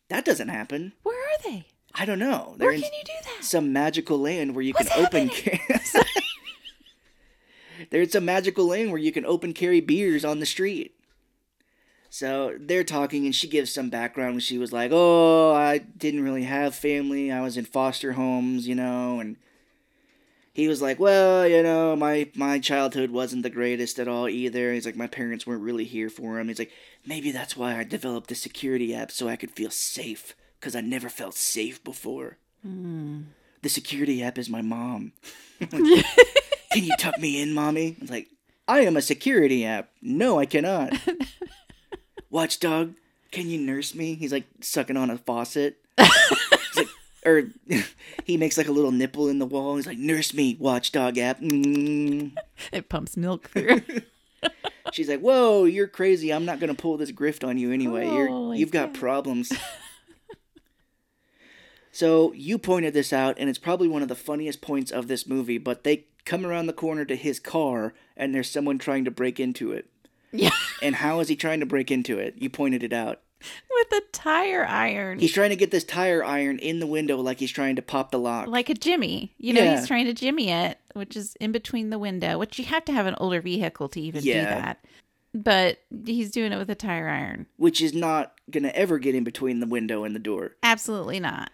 [0.10, 0.94] that doesn't happen.
[1.04, 1.68] Where are they?
[1.94, 2.56] I don't know.
[2.58, 3.44] They're Where can you do that?
[3.44, 5.30] some magical land where you What's can open.
[5.30, 5.96] Cans.
[7.92, 10.96] There's a magical land where you can open carry beers on the street.
[12.10, 14.42] So they're talking, and she gives some background.
[14.42, 17.32] She was like, "Oh, I didn't really have family.
[17.32, 19.38] I was in foster homes, you know." And
[20.60, 24.74] he was like, "Well, you know, my my childhood wasn't the greatest at all either."
[24.74, 26.72] He's like, "My parents weren't really here for him." He's like,
[27.06, 30.82] "Maybe that's why I developed the security app so I could feel safe, because I
[30.82, 33.22] never felt safe before." Hmm.
[33.62, 35.13] The security app is my mom.
[35.60, 37.95] Can you tuck me in, mommy?
[37.98, 38.28] I was like,
[38.67, 39.89] I am a security app.
[40.02, 40.93] No, I cannot.
[42.30, 42.93] Watchdog,
[43.32, 44.13] can you nurse me?
[44.13, 45.78] He's like sucking on a faucet.
[47.30, 47.44] Or
[48.26, 49.76] he makes like a little nipple in the wall.
[49.76, 51.39] He's like, nurse me, watchdog app.
[51.39, 52.36] Mm.
[52.72, 53.82] It pumps milk through.
[54.94, 56.34] She's like, whoa, you're crazy.
[56.34, 58.08] I'm not gonna pull this grift on you anyway.
[58.08, 59.52] you're, you've got problems.
[61.92, 65.28] so you pointed this out, and it's probably one of the funniest points of this
[65.28, 65.60] movie.
[65.60, 69.39] But they come around the corner to his car, and there's someone trying to break
[69.39, 69.89] into it.
[70.32, 70.50] yeah.
[70.82, 72.36] And how is he trying to break into it?
[72.38, 73.22] You pointed it out.
[73.71, 75.19] With a tire iron.
[75.19, 78.12] He's trying to get this tire iron in the window like he's trying to pop
[78.12, 78.47] the lock.
[78.47, 79.34] like a jimmy.
[79.38, 79.78] You know, Yeah.
[79.80, 82.91] he's trying to jimmy it, which is in between the window, which you have to
[82.91, 84.84] have an older vehicle to even do that.
[85.34, 87.45] But he's doing it with a tire iron.
[87.58, 90.56] which is not gonna ever get in between the window and the door.
[90.63, 91.52] Absolutely not.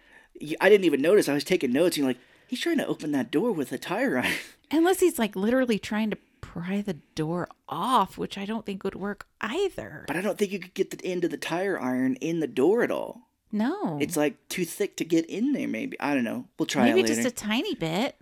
[0.61, 1.27] I didn't even notice.
[1.29, 1.97] I was taking notes.
[1.97, 4.33] And you're like, he's trying to open that door with a tire iron.
[4.71, 6.17] Unless he's like literally trying to
[6.55, 10.05] pry the door off, which I don't think would work either.
[10.07, 12.47] But I don't think you could get the end of the tire iron in the
[12.47, 13.27] door at all.
[13.51, 13.97] No.
[14.01, 15.67] It's like too thick to get in there.
[15.67, 16.45] Maybe I don't know.
[16.57, 17.15] We'll try Maybe it later.
[17.23, 18.15] just a tiny bit.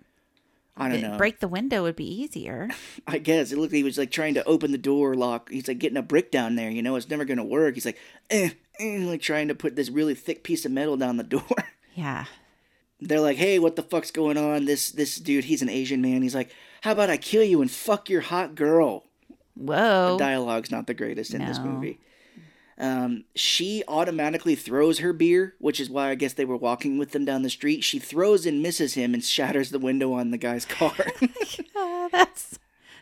[0.76, 1.16] I don't know.
[1.16, 2.68] Break the window would be easier.
[3.06, 5.48] I guess it looked like he was like trying to open the door lock.
[5.50, 6.68] He's like getting a brick down there.
[6.70, 7.74] You know, it's never gonna work.
[7.74, 7.98] He's like,
[8.30, 11.44] eh, eh, like trying to put this really thick piece of metal down the door.
[11.94, 12.24] Yeah.
[13.00, 14.64] They're like, hey, what the fuck's going on?
[14.64, 16.22] This this dude, he's an Asian man.
[16.22, 16.50] He's like,
[16.84, 19.04] how about I kill you and fuck your hot girl?
[19.54, 20.16] Whoa.
[20.18, 21.98] dialogue's not the greatest in this movie.
[22.76, 27.12] Um, she automatically throws her beer, which is why I guess they were walking with
[27.12, 27.84] them down the street.
[27.84, 30.94] She throws and misses him and shatters the window on the guy's car.
[31.76, 32.58] Uh, that's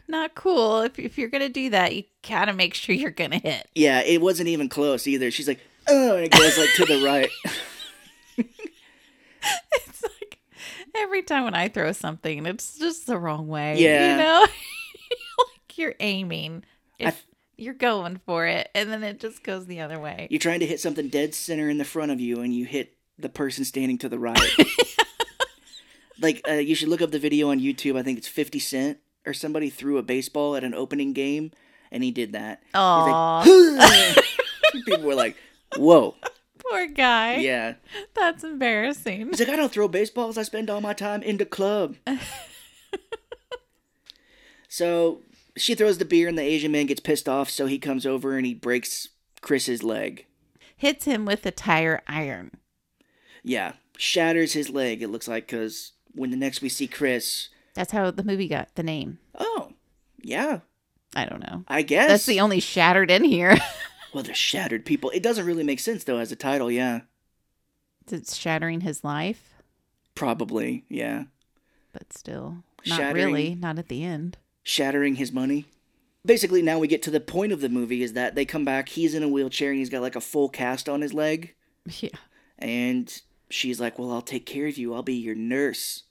[0.08, 0.80] not cool.
[0.82, 3.38] If, if you're going to do that, you got to make sure you're going to
[3.38, 3.68] hit.
[3.74, 5.30] yeah, it wasn't even close either.
[5.30, 7.30] She's like, oh, and it goes like to the right.
[9.72, 10.21] It's like
[10.94, 13.78] every time when I throw something, it's just the wrong way.
[13.78, 14.12] Yeah.
[14.12, 14.40] You know?
[15.38, 16.64] like you're aiming.
[16.98, 17.24] If
[17.56, 20.28] you're going for it, and then it just goes the other way.
[20.30, 22.96] You're trying to hit something dead center in the front of you, and you hit
[23.18, 24.40] the person standing to the right.
[26.20, 27.98] like, uh, you should look up the video on YouTube.
[27.98, 31.52] I think it's 50 Cent or somebody threw a baseball at an opening game,
[31.90, 32.62] and he did that.
[32.74, 34.14] Oh,
[34.84, 35.36] People were like,
[35.76, 36.16] whoa.
[36.70, 37.36] Poor guy.
[37.36, 37.74] Yeah.
[38.14, 39.28] That's embarrassing.
[39.28, 40.38] He's like, I don't throw baseballs.
[40.38, 41.96] I spend all my time in the club.
[44.68, 45.20] so
[45.56, 47.50] she throws the beer, and the Asian man gets pissed off.
[47.50, 49.08] So he comes over and he breaks
[49.40, 50.26] Chris's leg.
[50.76, 52.52] Hits him with a tire iron.
[53.42, 55.02] Yeah, shatters his leg.
[55.02, 58.74] It looks like because when the next we see Chris, That's how the movie got
[58.74, 59.18] the name.
[59.38, 59.72] oh,
[60.22, 60.60] yeah,
[61.14, 61.64] I don't know.
[61.68, 63.56] I guess That's the only shattered in here.
[64.14, 65.10] well, they're shattered people.
[65.10, 66.70] It doesn't really make sense though as a title.
[66.70, 67.00] Yeah,
[68.10, 69.54] it's shattering his life,
[70.14, 70.84] probably.
[70.88, 71.24] Yeah,
[71.92, 73.54] but still, not Shattering- really.
[73.54, 74.38] Not at the end.
[74.62, 75.66] shattering his money.
[76.24, 78.90] Basically, now we get to the point of the movie is that they come back.
[78.90, 81.54] He's in a wheelchair and he's got like a full cast on his leg.
[82.00, 82.10] Yeah.
[82.60, 83.12] And
[83.50, 84.94] she's like, Well, I'll take care of you.
[84.94, 86.04] I'll be your nurse.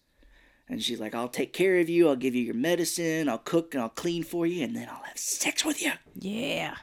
[0.68, 2.10] And she's like, I'll take care of you.
[2.10, 3.30] I'll give you your medicine.
[3.30, 4.64] I'll cook and I'll clean for you.
[4.66, 5.92] And then I'll have sex with you.
[6.20, 6.76] Yeah.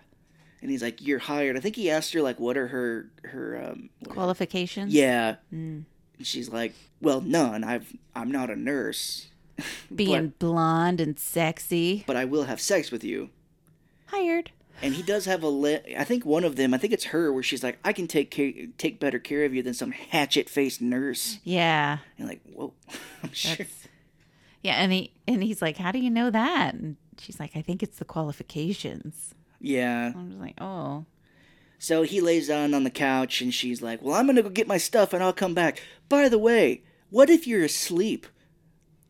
[0.61, 1.57] And he's like, You're hired.
[1.57, 4.93] I think he asked her, like, what are her, her, um, Qualifications.
[4.93, 5.37] yeah.
[5.53, 5.85] Mm.
[6.19, 7.65] And she's like, Well, none.
[7.65, 9.29] I've, I'm not a nurse,
[9.95, 12.05] Being blonde and sexy.
[12.07, 13.31] but I will have sex with you.
[14.07, 14.51] Hired.
[14.81, 17.43] And he does have a I think one of them, I think it's her, where
[17.43, 20.81] she's like, I can take care, take better care of you than some hatchet faced
[20.81, 21.39] nurse.
[21.43, 21.99] Yeah.
[22.17, 22.73] And like, whoa,
[23.25, 23.57] I'm sure.
[23.57, 23.89] That's,
[24.63, 27.63] yeah, and he and he's like, "How do you know that?" And she's like, "I
[27.63, 30.13] think it's the qualifications." Yeah.
[30.15, 31.07] I'm just like, "Oh,
[31.79, 34.51] So he lays down on the couch and she's like, Well, I'm going to go
[34.51, 35.83] get my stuff and I'll come back.
[36.09, 38.27] By the way, what if you're asleep?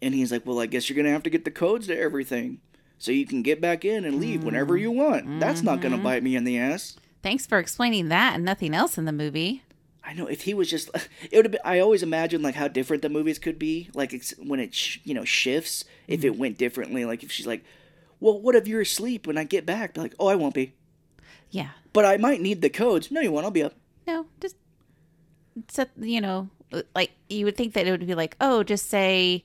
[0.01, 1.99] And he's like, Well, I guess you're going to have to get the codes to
[1.99, 2.61] everything
[2.99, 5.29] so you can get back in and leave whenever you mm-hmm.
[5.29, 5.41] want.
[5.41, 6.05] That's not going to mm-hmm.
[6.05, 6.97] bite me in the ass.
[7.23, 9.63] thanks for explaining that and nothing else in the movie."
[10.05, 10.89] I know if he was just,
[11.31, 11.61] it would have been.
[11.65, 14.99] I always imagine like how different the movies could be, like it's when it sh-
[15.05, 15.85] you know shifts.
[16.07, 16.27] If mm-hmm.
[16.27, 17.63] it went differently, like if she's like,
[18.20, 20.74] "Well, what if you're asleep when I get back?" Be like, "Oh, I won't be,
[21.50, 21.70] Yeah.
[21.92, 23.44] but I might need the codes." No, you won't.
[23.44, 23.74] I'll be up.
[24.07, 24.57] No, just
[25.68, 26.48] set, you know,
[26.94, 29.44] like you would think that it would be like, oh, just say,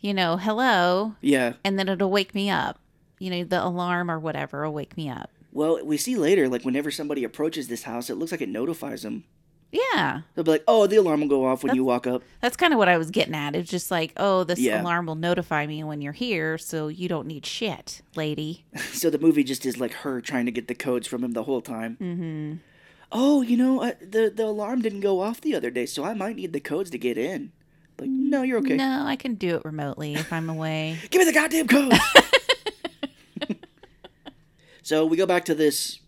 [0.00, 1.54] you know, hello, Yeah.
[1.64, 2.78] and then it'll wake me up.
[3.18, 5.30] You know, the alarm or whatever will wake me up.
[5.52, 9.02] Well, we see later, like whenever somebody approaches this house, it looks like it notifies
[9.02, 9.24] them.
[9.72, 10.20] Yeah.
[10.34, 12.72] They'll be like, "Oh, the alarm will go off when you walk up." That's kind
[12.72, 13.54] of what I was getting at.
[13.54, 14.80] It's just like, oh, this Yeah.
[14.80, 18.64] alarm will notify me when you're here, so you don't need shit, lady.
[18.92, 21.42] So the movie just is like her trying to get the codes from him the
[21.42, 21.98] whole time.
[22.00, 22.54] Mm-hmm.
[23.12, 26.14] Oh, you know, uh, the the alarm didn't go off the other day, so I
[26.14, 27.52] might need the codes to get in.
[27.98, 28.76] Like, no, you're okay.
[28.76, 30.98] No, I can do it remotely if I'm away.
[31.10, 31.92] Give me the goddamn code.
[34.82, 36.00] so we go back to this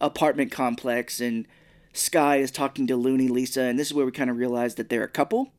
[0.00, 1.46] apartment complex, and
[1.92, 4.88] Sky is talking to Looney Lisa, and this is where we kind of realize that
[4.88, 5.52] they're a couple.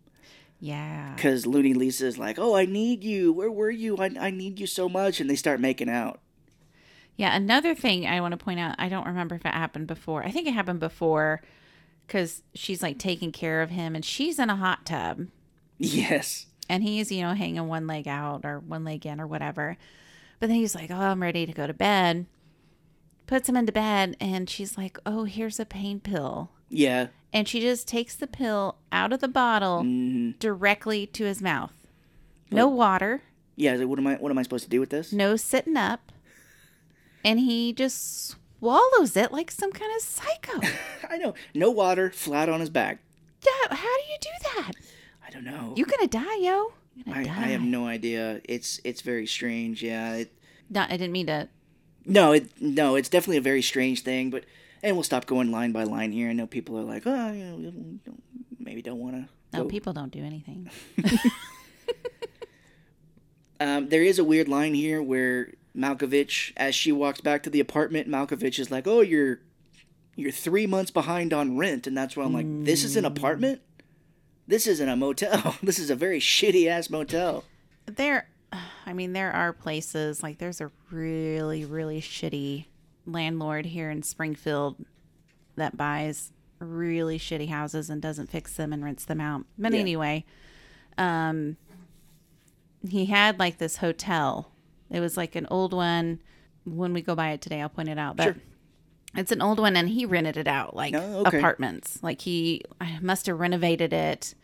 [0.60, 1.14] Yeah.
[1.16, 3.34] Because Looney Lisa is like, "Oh, I need you.
[3.34, 3.98] Where were you?
[3.98, 6.20] I I need you so much," and they start making out.
[7.18, 10.24] Yeah, another thing I want to point out, I don't remember if it happened before.
[10.24, 11.42] I think it happened before
[12.08, 15.28] because she's like taking care of him and she's in a hot tub
[15.78, 16.48] Yes.
[16.70, 19.78] and he's, you know, hanging one leg out or one leg in or whatever.
[20.40, 22.26] But then he's like, oh, I'm ready to go to bed.
[23.32, 26.50] Puts him into bed and she's like, oh, here's a pain pill.
[26.68, 27.08] Yeah.
[27.32, 31.72] And she just takes the pill out of the bottle hmm directly to his mouth.
[32.52, 33.22] No water,
[33.56, 33.78] Yeah.
[33.78, 34.16] so What am I?
[34.16, 35.14] What am I supposed to do with this?
[35.14, 36.12] no sitting up.
[37.24, 40.60] And he just swallows it like some kind of psycho.
[41.10, 41.34] I know.
[41.56, 43.00] No water, flat on his back.
[43.46, 44.72] Yeah, how do you do that?
[45.26, 45.74] I don't know.
[45.78, 46.74] You gonna die, yo?
[47.06, 48.42] Gonna I, I have no idea.
[48.44, 49.82] It's it's very strange.
[49.82, 50.16] Yeah.
[50.16, 50.34] It,
[50.70, 51.48] No, I didn't mean to.
[52.06, 52.32] No.
[52.34, 52.96] It no.
[52.96, 54.30] It's definitely a very strange thing.
[54.30, 54.46] But
[54.84, 56.30] and we'll stop going line by line here.
[56.30, 58.02] I know people are like, oh, you know, don't-
[58.60, 59.58] maybe don't want to.
[59.58, 60.70] No, people don't do anything.
[63.60, 67.60] Um, there is a weird line here where Malkovich, as she walks back to the
[67.60, 69.40] apartment, Malkovich is like, "Oh, you're
[70.16, 73.62] you're three months behind on rent," and that's why I'm like, "This is an apartment.
[74.48, 75.58] This isn't a motel.
[75.64, 77.44] this is a very shitty ass motel."
[77.86, 78.28] There,
[78.86, 82.66] I mean, there are places like there's a really, really shitty
[83.06, 84.76] landlord here in Springfield
[85.56, 89.46] that buys really shitty houses and doesn't fix them and rents them out.
[89.58, 89.80] But Yeah.
[89.80, 90.26] anyway,
[90.98, 91.58] um,
[92.88, 94.52] he had like this hotel.
[94.90, 96.20] It was like an old one.
[96.66, 98.18] When we go by it today, I'll point it out.
[98.18, 98.36] But Sure.
[99.16, 101.38] it's an old one, and he rented it out like Oh, okay.
[101.38, 102.00] apartments.
[102.04, 104.36] Like he I must have renovated it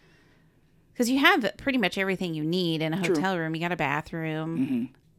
[0.97, 3.13] because you have pretty much everything you need in a True.
[3.13, 3.53] hotel room.
[3.53, 4.57] You got a bathroom,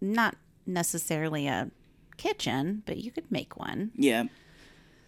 [0.01, 0.13] Mm-hmm.
[0.15, 0.35] not
[0.67, 1.71] necessarily a
[2.17, 3.93] kitchen, but you could make one.
[3.95, 4.25] Yeah,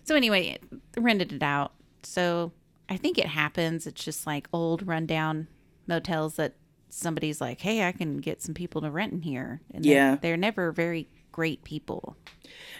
[0.05, 0.59] So anyway,
[0.97, 1.73] rented it out.
[2.05, 2.53] So
[2.89, 3.87] I think it happens.
[3.87, 5.49] It's just like old rundown
[5.89, 6.55] motels that
[6.89, 10.17] somebody's like, "Hey, I can get some people to rent in here." And they're- Yeah.
[10.21, 12.17] they're never very great people.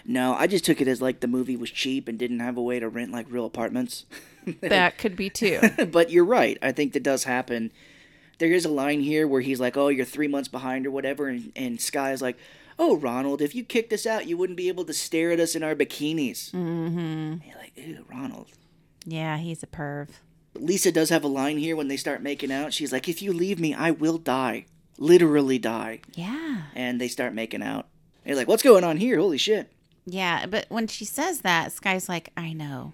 [0.05, 2.61] no, I just took it as like the movie was cheap and didn't have a
[2.61, 4.05] way to rent like real apartments.
[4.61, 5.59] That could be too.
[5.91, 6.57] but you're right.
[6.61, 7.71] I think that does happen.
[8.39, 11.27] There is a line here where he's like, "Oh, you're three months behind or whatever,"
[11.27, 12.37] and, and Sky is like,
[12.79, 15.55] "Oh, Ronald, if you kicked us out, you wouldn't be able to stare at us
[15.55, 17.47] in our bikinis." Mm-hmm.
[17.47, 18.47] You're like, "Ew, Ronald."
[19.05, 20.09] yeah, he's a perv.
[20.53, 22.73] Lisa does have a line here when they start making out.
[22.73, 24.65] She's like, "If you leave me, I will die,
[24.97, 26.63] literally die." Yeah.
[26.75, 27.87] And they start making out.
[28.25, 29.19] They're like, "What's going on here?
[29.19, 29.71] Holy shit!"
[30.05, 32.93] Yeah, but when she says that, Sky's like, I know.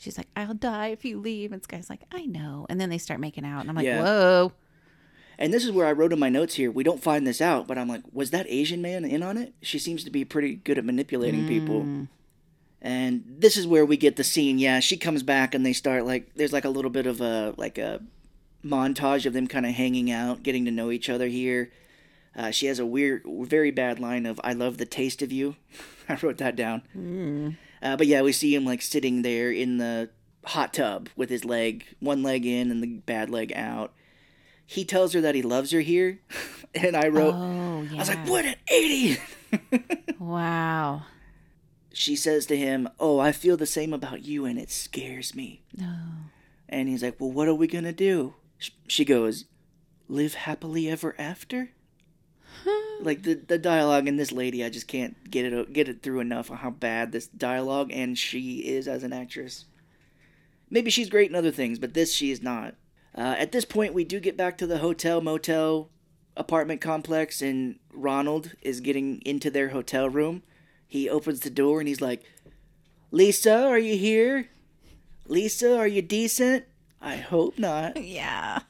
[0.00, 1.52] She's like, I'll die if you leave.
[1.52, 2.64] And Sky's like, I know.
[2.70, 3.60] And then they start making out.
[3.60, 4.02] And I'm like, Yeah.
[4.02, 4.52] whoa.
[5.38, 6.70] And this is where I wrote in my notes here.
[6.70, 9.52] We don't find this out, but I'm like, was that Asian man in on it?
[9.60, 12.08] She seems to be pretty good at manipulating people.
[12.82, 14.58] And this is where we get the scene.
[14.58, 17.52] Yeah, she comes back and they start like there's like a little bit of a
[17.58, 18.00] like a
[18.64, 21.70] montage of them kind of hanging out, getting to know each other here.
[22.34, 25.56] Uh, she has a weird, very bad line of "I love the taste of you."
[26.08, 27.56] I wrote that down.
[27.82, 30.10] Uh, but yeah, we see him like sitting there in the
[30.44, 33.92] hot tub with his leg, one leg in and the bad leg out.
[34.66, 36.20] He tells her that he loves her here,
[36.74, 37.94] and I wrote, Oh, yeah.
[37.96, 39.20] I was like, "What an idiot!"
[40.20, 41.02] Wow.
[41.92, 45.62] she says to him, "Oh, I feel the same about you, and it scares me."
[45.76, 45.96] No.
[46.68, 48.34] And he's like, "Well, what are we gonna do?"
[48.86, 49.46] She goes,
[50.08, 51.70] "Live happily ever after."
[53.00, 56.20] Like the the dialogue in this lady, I just can't get it get it through
[56.20, 59.66] enough of how bad this dialogue and she is as an actress.
[60.68, 62.74] Maybe she's great in other things, but this she is not.
[63.16, 65.90] Uh, at this point, we do get back to the hotel motel
[66.36, 70.42] apartment complex, and Ronald is getting into their hotel room.
[70.86, 72.22] He opens the door and he's like,
[73.10, 74.48] "Lisa, are you here?"
[75.26, 76.64] Lisa, are you decent?
[77.00, 77.96] I hope not.
[78.02, 78.62] Yeah.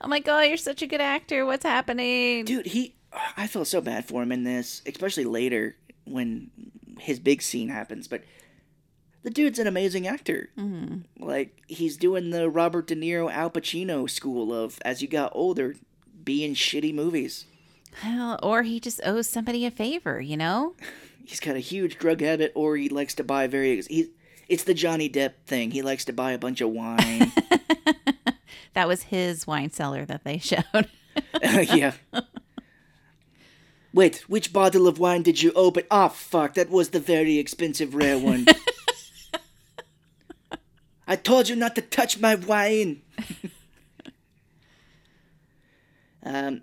[0.00, 1.44] I'm like, oh, you're such a good actor.
[1.44, 2.44] What's happening?
[2.44, 2.94] Dude, he.
[3.36, 6.50] I felt so bad for him in this, especially later when
[7.00, 8.06] his big scene happens.
[8.06, 8.22] But
[9.22, 10.50] the dude's an amazing actor.
[10.58, 11.24] Mm-hmm.
[11.24, 15.74] Like, he's doing the Robert De Niro, Al Pacino school of, as you got older,
[16.22, 17.46] being shitty movies.
[18.04, 20.74] Well, or he just owes somebody a favor, you know?
[21.24, 23.82] He's got a huge drug habit, or he likes to buy very.
[23.82, 24.12] He,
[24.48, 25.72] it's the Johnny Depp thing.
[25.72, 27.32] He likes to buy a bunch of wine.
[28.78, 30.88] that was his wine cellar that they showed.
[31.42, 31.94] yeah.
[33.92, 35.82] Wait, which bottle of wine did you open?
[35.90, 38.46] Ah, oh, fuck, that was the very expensive rare one.
[41.08, 43.02] I told you not to touch my wine.
[46.22, 46.60] um,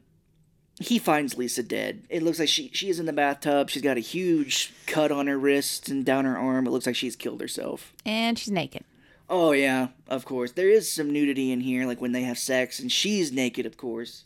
[0.79, 2.05] he finds Lisa dead.
[2.09, 3.69] It looks like she she is in the bathtub.
[3.69, 6.65] She's got a huge cut on her wrist and down her arm.
[6.65, 7.93] It looks like she's killed herself.
[8.05, 8.85] And she's naked.
[9.29, 10.51] Oh yeah, of course.
[10.51, 13.77] There is some nudity in here, like when they have sex, and she's naked, of
[13.77, 14.25] course.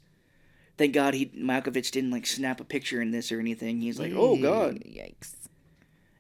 [0.78, 3.82] Thank God he Malkovich didn't like snap a picture in this or anything.
[3.82, 5.36] He's like, oh God, yikes.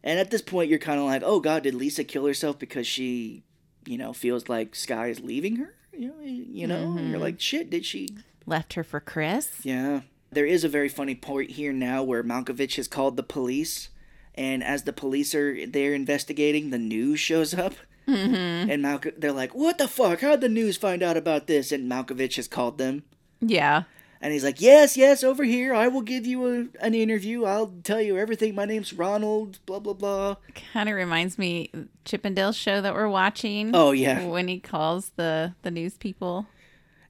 [0.03, 2.87] And at this point, you're kind of like, oh God, did Lisa kill herself because
[2.87, 3.43] she,
[3.85, 5.73] you know, feels like Sky is leaving her?
[5.91, 7.09] You know, you know, mm-hmm.
[7.09, 8.09] you're like, shit, did she?
[8.45, 9.59] Left her for Chris?
[9.63, 10.01] Yeah.
[10.31, 13.89] There is a very funny point here now where Malkovich has called the police,
[14.35, 17.73] and as the police are there investigating, the news shows up.
[18.09, 18.71] Mm-hmm.
[18.71, 20.21] And Malko- they're like, "What the fuck?
[20.21, 23.03] How'd the news find out about this?" And Malkovich has called them.
[23.41, 23.83] Yeah.
[24.21, 25.73] And he's like, "Yes, yes, over here.
[25.73, 27.45] I will give you a, an interview.
[27.45, 28.53] I'll tell you everything.
[28.53, 29.59] My name's Ronald.
[29.65, 30.35] Blah blah blah."
[30.73, 31.71] Kind of reminds me
[32.05, 33.71] Chippendale show that we're watching.
[33.73, 34.25] Oh yeah.
[34.25, 36.47] When he calls the the news people.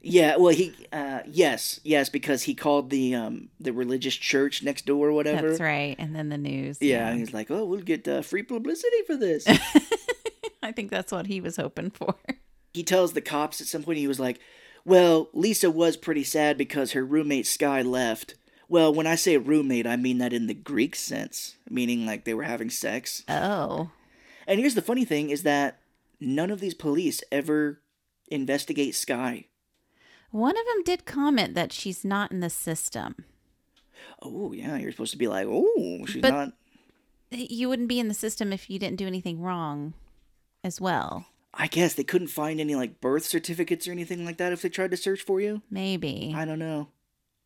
[0.02, 4.86] Yeah, well, he, uh, yes, yes, because he called the um the religious church next
[4.86, 5.50] door or whatever.
[5.50, 6.78] That's right, and then the news.
[6.80, 7.16] Yeah, yeah.
[7.16, 9.46] he's like, oh, we'll get uh, free publicity for this.
[10.64, 12.16] I think that's what he was hoping for.
[12.74, 14.40] He tells the cops at some point he was like,
[14.86, 18.36] well, Lisa was pretty sad because her roommate Sky left.
[18.68, 22.34] Well, when I say roommate, I mean that in the Greek sense, meaning like they
[22.34, 23.24] were having sex.
[23.28, 23.92] Oh.
[24.48, 25.80] And here's the funny thing is that
[26.20, 27.82] none of these police ever
[28.30, 29.46] investigate Sky.
[30.32, 33.16] One of them did comment that she's not in the system.
[34.22, 36.54] Oh, yeah, you're supposed to be like, "Oh, she's but not."
[37.32, 39.94] You wouldn't be in the system if you didn't do anything wrong
[40.64, 41.26] as well.
[41.54, 44.70] I guess they couldn't find any like birth certificates or anything like that if they
[44.70, 45.62] tried to search for you.
[45.70, 46.34] Maybe.
[46.36, 46.90] I don't know.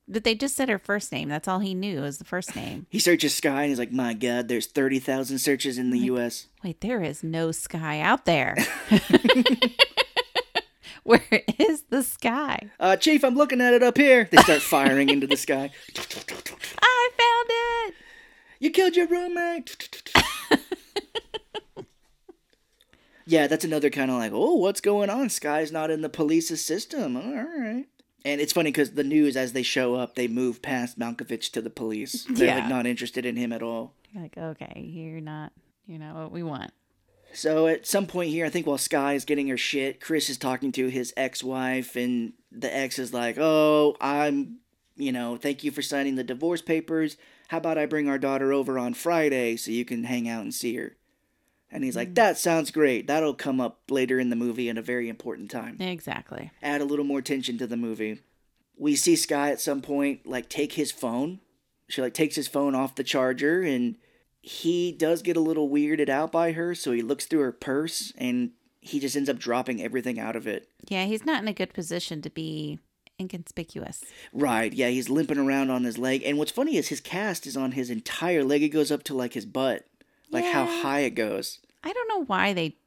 [0.08, 1.30] But they just said her first name.
[1.30, 2.88] That's all he knew was the first name.
[2.92, 6.06] he searches Sky and he's like, "My God, there's thirty thousand searches in the like,
[6.08, 8.58] U.S." Wait, there is no Sky out there.
[11.04, 12.70] Where is the sky?
[12.80, 14.30] Uh, Chief, I'm looking at it up here.
[14.32, 15.70] They start firing into the sky.
[16.82, 17.96] I found it.
[18.60, 20.24] You killed your roommate.
[23.26, 25.30] Yeah, that's another kind of like, oh, what's going on?
[25.30, 27.16] Sky's not in the police's system.
[27.16, 27.86] All right.
[28.26, 31.62] And it's funny because the news, as they show up, they move past Malkovich to
[31.62, 32.24] the police.
[32.30, 32.60] They're yeah.
[32.60, 33.94] like not interested in him at all.
[34.12, 35.52] You're like, okay, you're not,
[35.86, 36.72] you're not what we want.
[37.34, 40.38] So at some point here, I think while Sky is getting her shit, Chris is
[40.38, 44.60] talking to his ex-wife, and the ex is like, "Oh, I'm,
[44.96, 47.18] you know, thank you for signing the divorce papers.
[47.48, 50.54] How about I bring our daughter over on Friday so you can hang out and
[50.54, 50.96] see her?"
[51.74, 52.16] And he's like, mm.
[52.16, 53.08] "That sounds great.
[53.08, 56.52] That'll come up later in the movie at a very important time." Exactly.
[56.62, 58.20] Add a little more tension to the movie.
[58.78, 61.40] We see Sky at some point like take his phone.
[61.90, 63.96] She like takes his phone off the charger and
[64.42, 68.14] he does get a little weirded out by her, so he looks through her purse
[68.18, 68.52] and
[68.82, 70.70] he just ends up dropping everything out of it.
[70.88, 72.80] Yeah, he's not in a good position to be
[73.20, 74.04] inconspicuous.
[74.34, 74.74] Right.
[74.74, 76.24] Yeah, he's limping around on his leg.
[76.26, 78.64] And what's funny is his cast is on his entire leg.
[78.64, 79.86] It goes up to like his butt.
[80.34, 80.52] Like yeah.
[80.52, 81.60] how high it goes.
[81.84, 82.78] I don't know why they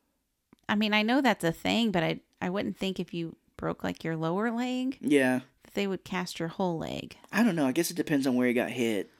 [0.68, 3.82] I mean, I know that's a thing, but I I wouldn't think if you broke
[3.82, 4.98] like your lower leg.
[5.00, 5.40] Yeah.
[5.64, 7.16] That they would cast your whole leg.
[7.32, 7.66] I don't know.
[7.66, 9.10] I guess it depends on where he got hit.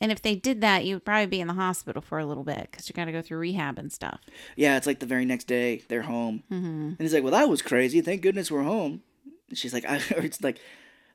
[0.00, 2.68] And if they did that, you'd probably be in the hospital for a little bit
[2.70, 4.20] because you got to go through rehab and stuff.
[4.54, 6.88] Yeah, it's like the very next day they're home, mm-hmm.
[6.88, 8.02] and he's like, "Well, that was crazy.
[8.02, 9.02] Thank goodness we're home."
[9.48, 10.60] And she's like, I, or "It's like,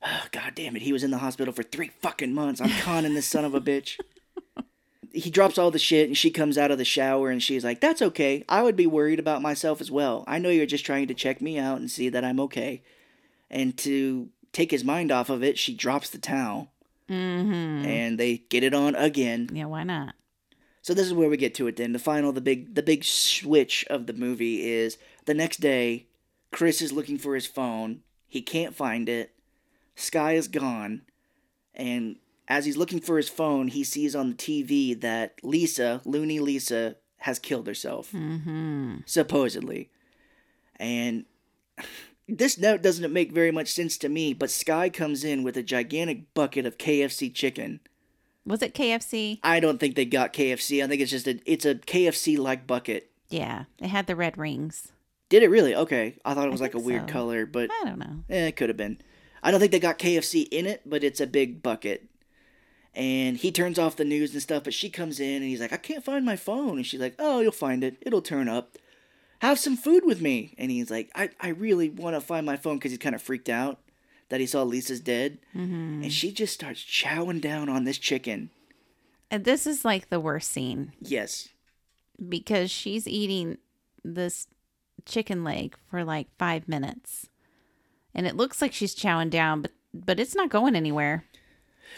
[0.03, 2.59] oh, god damn it, he was in the hospital for three fucking months.
[2.59, 3.99] I'm conning this son of a bitch."
[5.13, 7.81] he drops all the shit, and she comes out of the shower, and she's like,
[7.81, 8.43] "That's okay.
[8.47, 10.23] I would be worried about myself as well.
[10.27, 12.83] I know you're just trying to check me out and see that I'm okay."
[13.49, 16.71] And to take his mind off of it, she drops the towel
[17.11, 17.85] Mm-hmm.
[17.85, 19.49] And they get it on again.
[19.51, 20.15] Yeah, why not?
[20.81, 21.91] So this is where we get to it then.
[21.91, 26.07] The final the big the big switch of the movie is the next day
[26.51, 28.01] Chris is looking for his phone.
[28.27, 29.35] He can't find it.
[29.95, 31.01] Sky is gone.
[31.75, 32.15] And
[32.51, 36.95] as he's looking for his phone, he sees on the TV that Lisa, Loony Lisa,
[37.19, 38.97] has killed herself, Mm-hmm.
[39.05, 39.89] supposedly.
[40.77, 41.25] And
[42.27, 45.63] this note doesn't make very much sense to me, but Sky comes in with a
[45.63, 47.79] gigantic bucket of KFC chicken.
[48.45, 49.39] Was it KFC?
[49.43, 50.83] I don't think they got KFC.
[50.83, 53.11] I think it's just a it's a KFC like bucket.
[53.29, 54.91] Yeah, it had the red rings.
[55.29, 55.75] Did it really?
[55.75, 56.17] Okay.
[56.25, 57.13] I thought it I was like a weird so.
[57.13, 58.23] color, but I don't know.
[58.29, 58.99] eh, it could have been.
[59.43, 62.07] I don't think they got KFC in it, but it's a big bucket.
[62.93, 65.71] And he turns off the news and stuff, but she comes in and he's like,
[65.71, 66.77] I can't find my phone.
[66.77, 67.97] And she's like, Oh, you'll find it.
[68.01, 68.77] It'll turn up.
[69.39, 70.53] Have some food with me.
[70.57, 73.21] And he's like, I, I really want to find my phone because he's kind of
[73.21, 73.79] freaked out
[74.29, 75.39] that he saw Lisa's dead.
[75.55, 76.03] Mm-hmm.
[76.03, 78.49] And she just starts chowing down on this chicken.
[79.31, 81.47] And this is like the worst scene Yes.
[82.29, 83.57] because she's eating
[84.03, 84.47] this
[85.05, 87.27] chicken leg for like five minutes,
[88.13, 91.23] and it looks like she's chowing down, but but it's not going anywhere.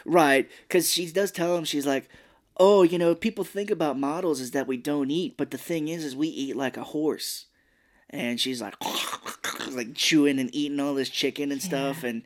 [0.06, 2.10] Right, because she does tell him she's like,
[2.58, 5.88] "Oh, you know, people think about models is that we don't eat, but the thing
[5.88, 7.46] is, is we eat like a horse."
[8.10, 8.76] And she's like,
[9.72, 12.24] like chewing and eating all this chicken and stuff, and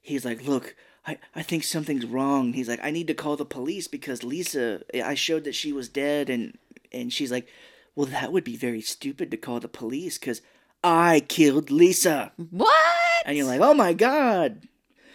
[0.00, 0.74] he's like, "Look,
[1.06, 4.82] I I think something's wrong." He's like, "I need to call the police because Lisa,
[4.94, 6.58] I showed that she was dead," and
[6.92, 7.46] and she's like,
[7.94, 10.42] "Well, that would be very stupid to call the police because
[10.82, 12.94] I killed Lisa." What?
[13.24, 14.68] And you're like, oh my god.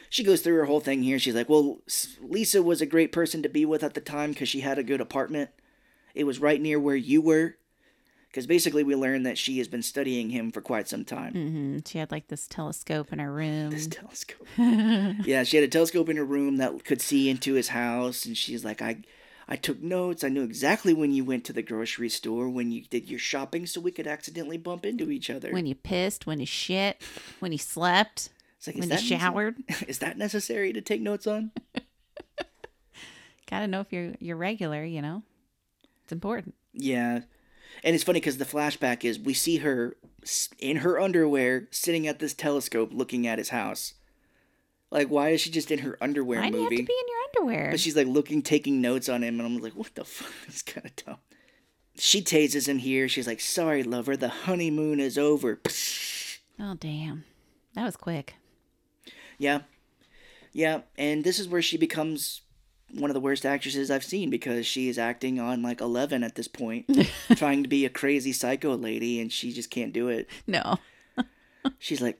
[0.10, 1.20] She goes through her whole thing here.
[1.20, 1.80] She's like, well,
[2.22, 4.84] Lisa was a great person to be with at the time because she had a
[4.84, 5.52] good apartment.
[6.16, 7.56] It was right near where you were.
[8.30, 11.34] Because basically, we learned that she has been studying him for quite some time.
[11.34, 11.78] Mm-hmm.
[11.88, 13.72] She had like this telescope in her room.
[13.72, 14.46] This telescope.
[14.58, 18.26] yeah, she had a telescope in her room that could see into his house.
[18.26, 18.98] And she's like, I.
[19.52, 20.24] I took notes.
[20.24, 23.66] I knew exactly when you went to the grocery store, when you did your shopping,
[23.66, 25.52] so we could accidentally bump into each other.
[25.52, 27.02] when you pissed, when you shit,
[27.40, 28.30] when you slept,
[28.60, 29.56] It's like, is when you that necessary- showered.
[29.88, 31.52] Is that necessary to take notes on?
[33.50, 34.84] Gotta know if you're you're regular.
[34.86, 35.24] You know,
[36.04, 36.54] it's important.
[36.74, 37.22] Yeah.
[37.84, 39.96] And it's funny because the flashback is we see her
[40.60, 43.94] in her underwear sitting at this telescope looking at his house.
[44.92, 46.88] Like, why is she just in her underwear Why do you have to be in
[46.88, 47.72] your underwear?
[47.72, 50.32] But she's like looking, taking notes on him, and I'm like, what the fuck?
[50.48, 51.18] It's kind of dumb.
[51.96, 53.08] She tases him here.
[53.08, 55.60] She's like, sorry, lover, the honeymoon is over.
[56.60, 57.24] oh damn,
[57.76, 58.34] that was quick.
[59.40, 59.62] Yeah.
[60.54, 60.82] Yeah.
[60.98, 62.42] And this is where she becomes
[62.94, 66.36] one of the worst actresses I've seen because she is acting on like 11 at
[66.36, 66.90] this point,
[67.36, 70.28] trying to be a crazy psycho lady, and she just can't do it.
[70.46, 70.78] No.
[71.80, 72.20] She's like,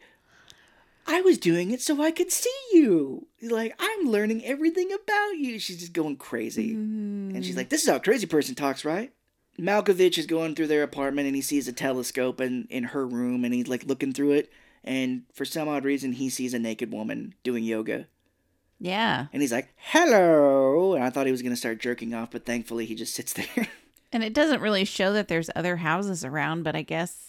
[1.08, 3.28] I was doing it so I could see you.
[3.42, 5.58] Like, I'm learning everything about you.
[5.58, 6.76] She's just going crazy.
[6.76, 7.36] Mm-hmm.
[7.36, 9.12] And she's like, This is how a crazy person talks, right?
[9.60, 13.44] Malkovich is going through their apartment and he sees a telescope in, in her room
[13.44, 14.52] and he's like looking through it.
[14.84, 18.08] And for some odd reason, he sees a naked woman doing yoga.
[18.80, 19.28] Yeah.
[19.34, 20.94] And he's like, Hello.
[20.96, 23.34] And I thought he was going to start jerking off, but thankfully he just sits
[23.34, 23.68] there.
[24.12, 27.26] And it doesn't really show that there's other houses around, but I guess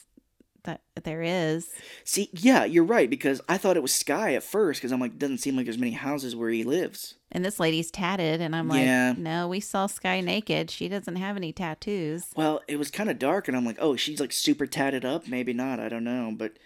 [0.62, 1.70] that there is.
[2.04, 5.18] See, yeah, you're right because I thought it was Sky at first because I'm like,
[5.18, 7.14] doesn't seem like there's many houses where he lives.
[7.32, 9.14] And this lady's tatted, and I'm like, Yeah.
[9.16, 10.70] no, we saw Sky naked.
[10.70, 12.26] She doesn't have any tattoos.
[12.36, 15.28] Well, it was kind of dark, and I'm like, oh, she's like super tatted up.
[15.28, 15.80] Maybe not.
[15.80, 16.32] I don't know.
[16.36, 16.58] But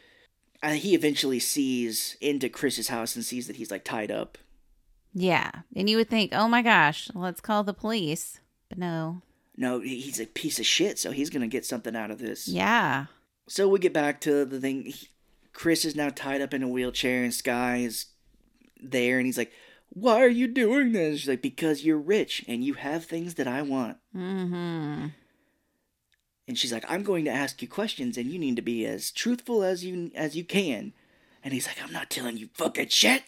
[0.65, 4.39] uh, he eventually sees into Chris's house and sees that he's like tied up.
[5.12, 5.51] Yeah.
[5.77, 8.41] And you would think, oh my gosh, let's call the police.
[8.69, 9.23] But no.
[9.57, 12.49] No, he's a piece of shit, so he's gonna get something out of this.
[12.49, 13.07] Yeah.
[13.47, 14.87] So we get back to the thing.
[14.87, 15.09] He-
[15.53, 18.07] Chris is now tied up in a wheelchair, and Sky is
[18.83, 19.53] there, and he's like,
[19.91, 23.47] "Why are you doing this?" She's like, "Because you're rich and you have things that
[23.47, 25.07] I want." Mm-hmm.
[26.47, 29.11] And she's like, "I'm going to ask you questions, and you need to be as
[29.11, 30.92] truthful as you as you can."
[31.42, 33.22] And he's like, "I'm not telling you fucking shit."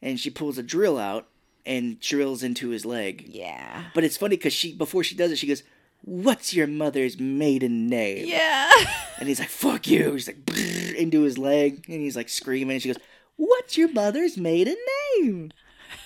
[0.00, 1.28] And she pulls a drill out
[1.66, 3.24] and drills into his leg.
[3.28, 3.84] Yeah.
[3.94, 5.62] But it's funny because she before she does it, she goes,
[6.02, 8.70] "What's your mother's maiden name?" Yeah.
[9.16, 10.50] And he's like, "Fuck you!" She's like,
[10.96, 12.74] into his leg, and he's like screaming.
[12.74, 13.02] And she goes,
[13.36, 14.76] "What's your mother's maiden
[15.16, 15.52] name?"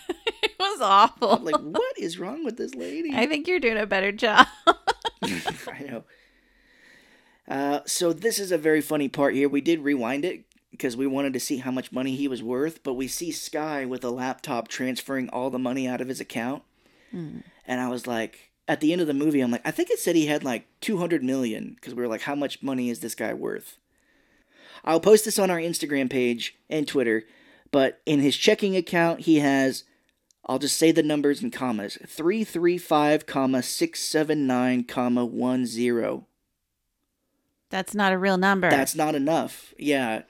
[0.09, 1.33] it was awful.
[1.33, 4.47] I'm like, "What is wrong with this lady?" I think you're doing a better job.
[5.23, 6.05] I know.
[7.49, 9.49] Uh, so this is a very funny part here.
[9.49, 12.83] We did rewind it because we wanted to see how much money he was worth,
[12.83, 16.63] but we see Sky with a laptop transferring all the money out of his account,
[17.67, 19.99] and I was like, at the end of the movie, I'm like, I think it
[19.99, 23.15] said he had like 200 million because we were like, how much money is this
[23.15, 23.79] guy worth?
[24.85, 27.25] I'll post this on our Instagram page and Twitter,
[27.73, 29.85] but in his checking account, he has.
[30.45, 31.99] I'll just say the numbers in commas.
[32.07, 36.25] 335, comma 679, comma 10.
[37.71, 38.71] That's not a real number.
[38.71, 39.75] That's not enough.
[39.79, 40.23] Yeah.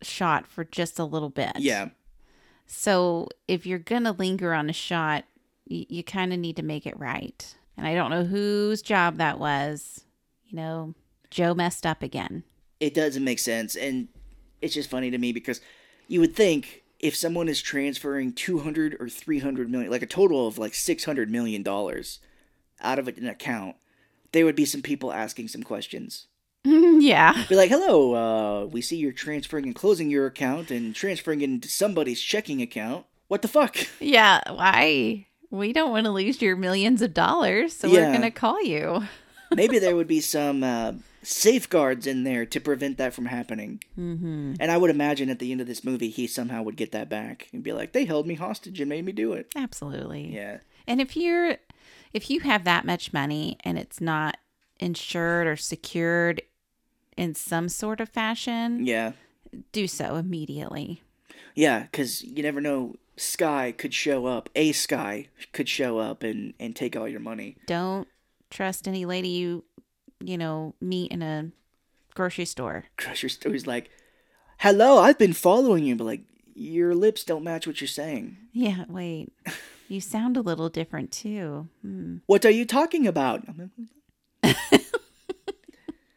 [0.00, 1.52] shot for just a little bit.
[1.58, 1.90] Yeah,
[2.66, 5.24] So if you're gonna linger on a shot,
[5.66, 7.54] you, you kind of need to make it right.
[7.76, 10.04] And I don't know whose job that was.
[10.46, 10.94] You know,
[11.30, 12.44] Joe messed up again.
[12.80, 14.08] it doesn't make sense, and
[14.60, 15.60] it's just funny to me because
[16.08, 20.06] you would think if someone is transferring two hundred or three hundred million, like a
[20.06, 22.20] total of like six hundred million dollars,
[22.80, 23.76] out of an account,
[24.32, 26.26] there would be some people asking some questions.
[26.64, 27.44] yeah.
[27.48, 31.50] Be like, hello, uh, we see you're transferring and closing your account and transferring it
[31.50, 33.04] into somebody's checking account.
[33.28, 33.76] What the fuck?
[34.00, 34.40] Yeah.
[34.48, 35.26] Why?
[35.50, 38.06] We don't want to lose your millions of dollars, so Yeah.
[38.06, 39.02] we're gonna call you.
[39.54, 40.92] Maybe there would be some uh,
[41.22, 43.82] safeguards in there to prevent that from happening.
[43.98, 44.54] Mm-hmm.
[44.60, 47.08] And I would imagine at the end of this movie, he somehow would get that
[47.08, 49.52] back and be like, they held me hostage and made me do it.
[49.56, 50.34] Absolutely.
[50.34, 50.58] Yeah.
[50.86, 51.56] And if you're
[52.12, 54.36] if you have that much money and it's not
[54.80, 56.42] insured or secured
[57.16, 59.12] in some sort of fashion, Yeah.
[59.70, 61.02] do so immediately.
[61.54, 62.96] Yeah, because you never know.
[63.18, 64.48] Sky could show up.
[64.56, 67.58] A Sky could show up and, and take all your money.
[67.66, 68.08] Don't
[68.50, 69.64] trust any lady you
[70.22, 71.50] you know meet in a
[72.14, 72.84] grocery store.
[72.96, 73.90] Crusher Story's like,
[74.58, 75.96] hello, I've been following you.
[75.96, 76.22] But like,
[76.54, 78.36] your lips don't match what you're saying.
[78.52, 79.32] Yeah, wait.
[79.88, 81.68] You sound a little different too.
[81.82, 82.18] Hmm.
[82.26, 83.44] What are you talking about?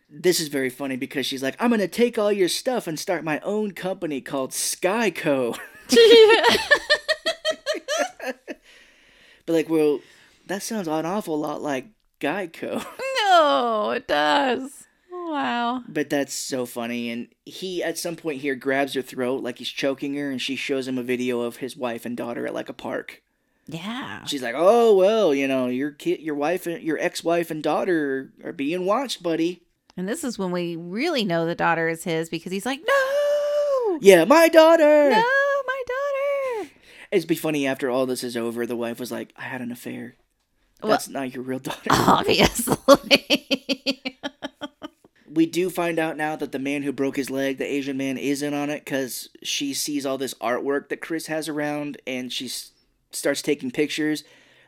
[0.09, 2.99] this is very funny because she's like, I'm going to take all your stuff and
[2.99, 5.57] start my own company called Skyco.
[9.45, 9.99] But like, well,
[10.47, 11.87] that sounds an awful lot like
[12.19, 12.83] Geico.
[13.39, 14.85] no, it does.
[15.11, 15.83] Oh, wow.
[15.87, 17.09] But that's so funny.
[17.09, 20.55] And he, at some point here, grabs her throat like he's choking her, and she
[20.55, 23.21] shows him a video of his wife and daughter at like a park.
[23.67, 24.23] Yeah.
[24.25, 28.31] She's like, "Oh well, you know, your kid, your wife, and your ex-wife and daughter
[28.43, 29.63] are being watched, buddy."
[29.97, 33.97] And this is when we really know the daughter is his because he's like, no,
[34.01, 35.09] Yeah, my daughter.
[35.09, 35.15] no,
[35.65, 36.69] my daughter.
[37.11, 38.65] It'd be funny after all this is over.
[38.67, 40.15] The wife was like, "I had an affair.
[40.85, 42.77] Well- That's not your real daughter." Obviously.
[45.29, 48.17] we do find out now that the man who broke his leg, the Asian man,
[48.17, 52.31] is in on it because she sees all this artwork that Chris has around and
[52.31, 52.71] she s-
[53.11, 54.23] starts taking pictures.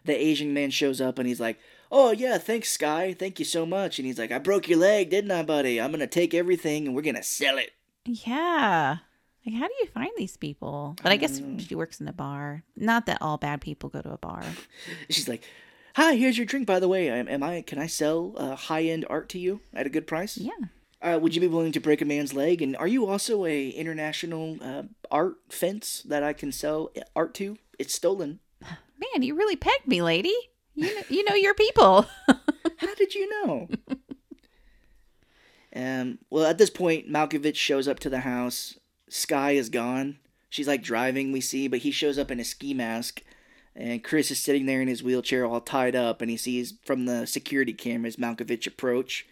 [0.06, 1.60] The Asian man shows up and he's like,
[1.90, 3.16] Oh, yeah, thanks, Sky.
[3.18, 3.98] Thank you so much.
[3.98, 5.80] And he's like, I broke your leg, didn't I, buddy?
[5.80, 7.72] I'm going to take everything and we're going to sell it.
[8.06, 8.98] yeah.
[9.46, 10.98] Like, how do you find these people?
[11.02, 11.58] But I, guess know.
[11.60, 12.64] she works in a bar.
[12.76, 14.44] Not that all bad people go to a bar.
[15.10, 15.44] She's like,
[15.98, 17.10] Hi, here's your drink, by the way.
[17.10, 17.64] Am, am I?
[17.64, 20.38] Can I sell uh, high end art to you at a good price?
[20.38, 20.52] Yeah.
[21.02, 22.62] Uh, would you be willing to break a man's leg?
[22.62, 27.58] And are you also a international uh, art fence that I can sell art to?
[27.80, 28.38] It's stolen.
[28.62, 30.36] Man, you really pegged me, lady.
[30.76, 32.06] You know, you know your people.
[32.78, 33.68] How did you know?
[35.76, 36.20] um.
[36.30, 38.78] Well, at this point, Malkovich shows up to the house.
[39.10, 40.20] Sky is gone.
[40.48, 41.32] She's like driving.
[41.32, 43.24] We see, but he shows up in a ski mask,
[43.78, 47.06] and Chris is sitting there in his wheelchair, all tied up, and he sees from
[47.06, 49.28] the security cameras Malkovich approach.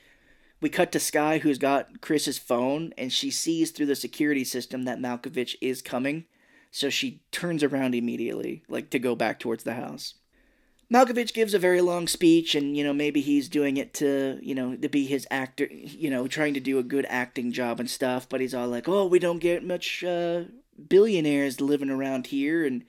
[0.62, 4.84] We cut to Sky, who's got Chris's phone, and she sees through the security system
[4.84, 6.26] that Malkovich is coming,
[6.70, 10.14] so she turns around immediately, like to go back towards the house.
[10.94, 14.54] Malkovich gives a very long speech, and you know maybe he's doing it to you
[14.54, 17.90] know to be his actor, you know, trying to do a good acting job and
[17.90, 18.30] stuff.
[18.30, 20.44] But he's all like, "Oh, we don't get much uh,
[20.88, 22.84] billionaires living around here, and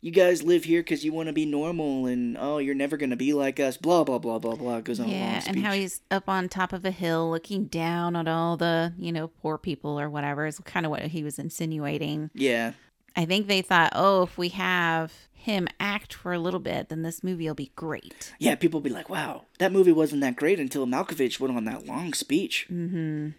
[0.00, 3.16] you guys live here because you want to be normal, and oh, you're never gonna
[3.16, 4.80] be like us." Blah blah blah blah blah.
[4.80, 8.28] Goes on yeah, and how he's up on top of a hill looking down on
[8.28, 12.30] all the, you know, poor people or whatever is kind of what he was insinuating.
[12.34, 12.72] yeah,
[13.16, 17.02] I think they thought, oh, if we have him act for a little bit, then
[17.02, 18.34] this movie will be great.
[18.38, 18.54] yeah.
[18.54, 22.12] People be like, "Wow, that movie wasn't that great until Malkovich went on that long
[22.12, 23.30] speech." Mm-hmm.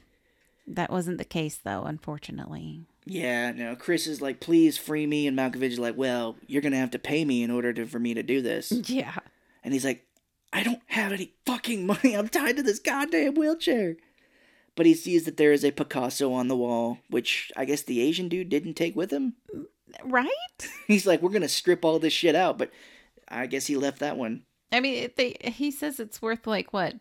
[0.67, 2.85] That wasn't the case, though, unfortunately.
[3.05, 3.75] Yeah, no.
[3.75, 6.99] Chris is like, "Please free me," and Malkovich is like, "Well, you're gonna have to
[6.99, 9.15] pay me in order to for me to do this." Yeah.
[9.63, 10.05] And he's like,
[10.51, 12.15] I don't have any fucking money.
[12.15, 13.97] I'm tied to this goddamn wheelchair.
[14.75, 18.01] But he sees that there is a Picasso on the wall, which I guess the
[18.01, 19.33] Asian dude didn't take with him.
[20.03, 20.29] Right?
[20.87, 22.57] He's like, we're going to strip all this shit out.
[22.57, 22.71] But
[23.27, 24.43] I guess he left that one.
[24.71, 26.95] I mean, they he says it's worth like what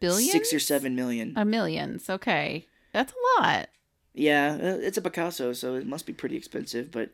[0.00, 0.32] billions?
[0.32, 1.32] Six or seven million.
[1.36, 2.10] a millions.
[2.10, 2.66] Okay.
[2.92, 3.68] That's a lot.
[4.14, 6.90] Yeah, uh, it's a Picasso, so it must be pretty expensive.
[6.90, 7.10] But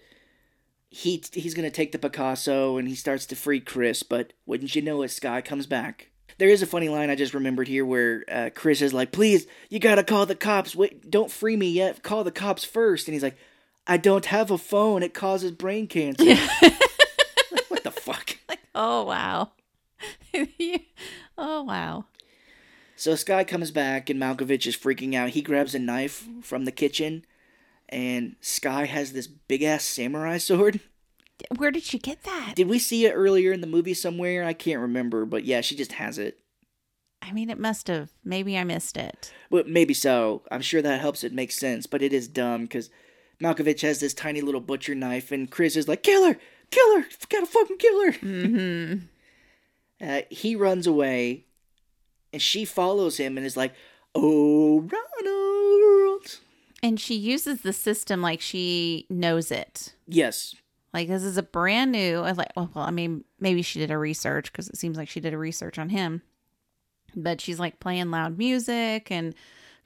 [0.90, 4.02] he he's gonna take the Picasso and he starts to free Chris.
[4.02, 6.10] But wouldn't you know it, Sky comes back.
[6.38, 9.46] There is a funny line I just remembered here where uh, Chris is like, "Please,
[9.68, 10.74] you gotta call the cops.
[10.74, 12.02] Wait, don't free me yet.
[12.02, 13.06] Call the cops first.
[13.08, 13.36] And he's like,
[13.86, 15.02] "I don't have a phone.
[15.02, 16.50] It causes brain cancer." like,
[17.68, 18.38] what the fuck?
[18.48, 19.50] Like, oh wow.
[21.38, 22.04] oh wow.
[22.98, 25.30] So Sky comes back and Malkovich is freaking out.
[25.30, 27.24] He grabs a knife from the kitchen,
[27.88, 30.80] and Sky has this big ass samurai sword.
[31.56, 32.54] Where did she get that?
[32.56, 34.44] Did we see it earlier in the movie somewhere?
[34.44, 36.40] I can't remember, but yeah, she just has it.
[37.22, 38.10] I mean, it must have.
[38.24, 39.32] Maybe I missed it.
[39.48, 40.42] Well, maybe so.
[40.50, 42.90] I'm sure that helps it make sense, but it is dumb because
[43.40, 46.36] Malkovich has this tiny little butcher knife, and Chris is like, "Kill her!
[46.72, 47.06] Kill her!
[47.28, 49.04] Gotta fucking kill her!" Mm-hmm.
[50.00, 51.44] Uh, he runs away,
[52.32, 53.74] and she follows him and is like,
[54.14, 56.40] "Oh, Ronald!"
[56.82, 59.94] And she uses the system like she knows it.
[60.06, 60.54] Yes,
[60.94, 62.20] Like this is a brand new.
[62.20, 65.08] I Like, oh, well, I mean, maybe she did a research because it seems like
[65.08, 66.22] she did a research on him.
[67.16, 69.34] But she's like playing loud music and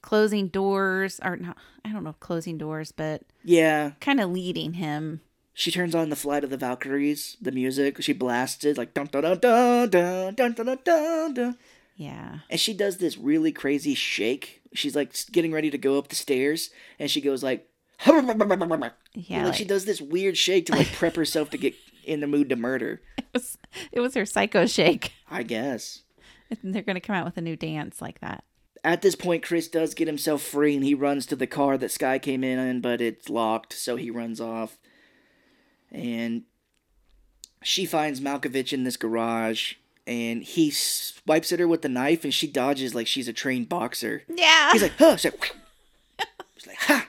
[0.03, 1.57] closing doors, or not.
[1.85, 3.93] I don't know, closing doors, but yeah.
[4.01, 5.21] kind of leading him.
[5.55, 8.03] She turns on the Flight of the Valkyries, the music.
[8.03, 11.59] She blasts it like dun dun dun dun dun dun dun dun dun.
[12.03, 12.39] Yeah.
[12.51, 14.63] And she does this really crazy shake.
[14.75, 17.69] She's like getting ready to go up the stairs, and she goes like,
[18.07, 18.15] Yeah.
[18.15, 18.93] like,
[19.45, 21.75] like- she does this weird shake to like prep herself to get
[22.05, 23.01] in the mood to murder.
[23.35, 23.59] It was,
[23.93, 25.13] it was her psycho shake.
[25.31, 26.03] I guess.
[26.63, 28.45] And they're going to come out with a new dance like that.
[28.85, 31.91] At this point, Chris does get himself free, and he runs to the car that
[31.91, 34.77] Sky came in in, but it's locked, so he runs off.
[35.91, 36.43] And
[37.63, 39.77] she finds Malkovich in this garage,
[40.07, 43.69] and he swipes at her with the knife, and she dodges like she's a trained
[43.69, 44.23] boxer.
[44.29, 44.73] Yeah.
[44.73, 45.17] He's like, huh.
[45.17, 45.57] She's like,
[46.57, 47.07] She's like ha.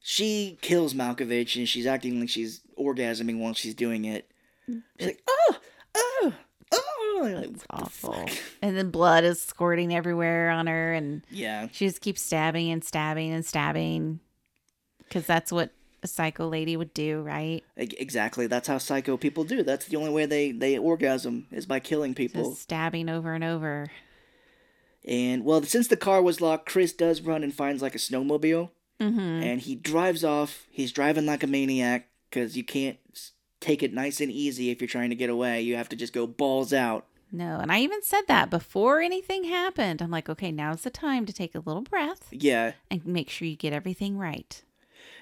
[0.00, 4.30] She kills Malkovich, and she's acting like she's orgasming while she's doing it.
[4.66, 5.56] She's like, oh,
[5.94, 6.32] oh,
[6.72, 7.30] oh.
[7.34, 8.12] Like, It's the awful.
[8.14, 8.30] fuck?
[8.62, 11.68] And then blood is squirting everywhere on her, and Yeah.
[11.72, 14.20] she just keeps stabbing and stabbing and stabbing
[15.00, 15.70] because that's what
[16.02, 17.62] a psycho lady would do, right?
[17.76, 18.46] Exactly.
[18.46, 19.62] That's how psycho people do.
[19.62, 22.50] That's the only way they, they orgasm is by killing people.
[22.50, 23.90] Just stabbing over and over.
[25.04, 28.70] And well, since the car was locked, Chris does run and finds like a snowmobile,
[29.00, 29.20] Mm-hmm.
[29.20, 30.66] and he drives off.
[30.70, 32.98] He's driving like a maniac because you can't
[33.60, 35.60] take it nice and easy if you're trying to get away.
[35.62, 37.06] You have to just go balls out.
[37.30, 40.02] No, and I even said that before anything happened.
[40.02, 43.46] I'm like, okay, now's the time to take a little breath Yeah, and make sure
[43.46, 44.64] you get everything right.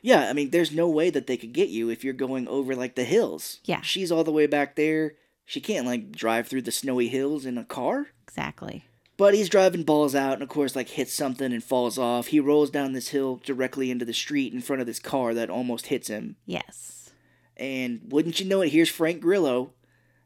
[0.02, 0.28] Yeah.
[0.28, 2.94] I mean, there's no way that they could get you if you're going over like
[2.94, 3.60] the hills.
[3.64, 3.80] Yeah.
[3.80, 5.14] she's all the way back there.
[5.44, 8.08] She can't like drive through the snowy hills in a car.
[8.26, 8.84] Exactly.
[9.16, 12.26] But he's driving balls out and, of course, like hits something and falls off.
[12.28, 15.48] He rolls down this hill directly into the street in front of this car that
[15.48, 16.36] almost hits him.
[16.44, 17.10] Yes.
[17.56, 19.72] And wouldn't you know it, here's Frank Grillo.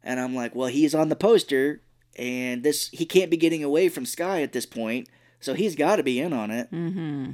[0.03, 1.83] And I'm like, well, he's on the poster,
[2.17, 5.09] and this he can't be getting away from Sky at this point,
[5.41, 6.71] so he's got to be in on it.
[6.73, 7.33] Mm-hmm.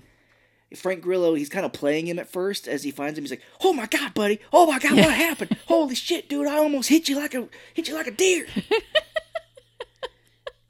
[0.74, 3.24] Frank Grillo, he's kind of playing him at first as he finds him.
[3.24, 4.40] He's like, "Oh my god, buddy!
[4.52, 5.56] Oh my god, what happened?
[5.66, 6.46] Holy shit, dude!
[6.46, 8.46] I almost hit you like a hit you like a deer."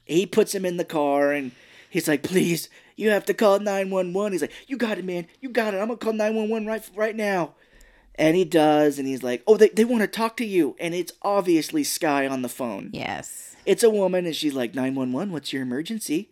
[0.05, 1.51] he puts him in the car and
[1.89, 5.05] he's like, "Please, you have to call nine one one." He's like, "You got it,
[5.05, 5.27] man.
[5.41, 5.77] You got it.
[5.77, 7.55] I'm gonna call nine one one right right now."
[8.19, 10.93] And he does, and he's like, "Oh, they they want to talk to you," and
[10.93, 12.91] it's obviously Sky on the phone.
[12.93, 13.47] Yes.
[13.67, 16.29] It's a woman, and she's like, 911, what's your emergency?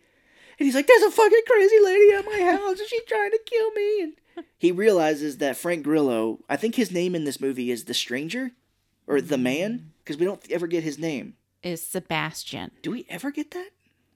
[0.58, 3.40] And he's like, there's a fucking crazy lady at my house, and she's trying to
[3.44, 4.02] kill me.
[4.02, 7.94] And he realizes that Frank Grillo, I think his name in this movie is The
[7.94, 8.52] Stranger,
[9.06, 9.86] or The Man, mm-hmm.
[9.98, 11.34] because we don't ever get his name.
[11.62, 12.70] Is Sebastian.
[12.82, 13.70] Do we ever get that?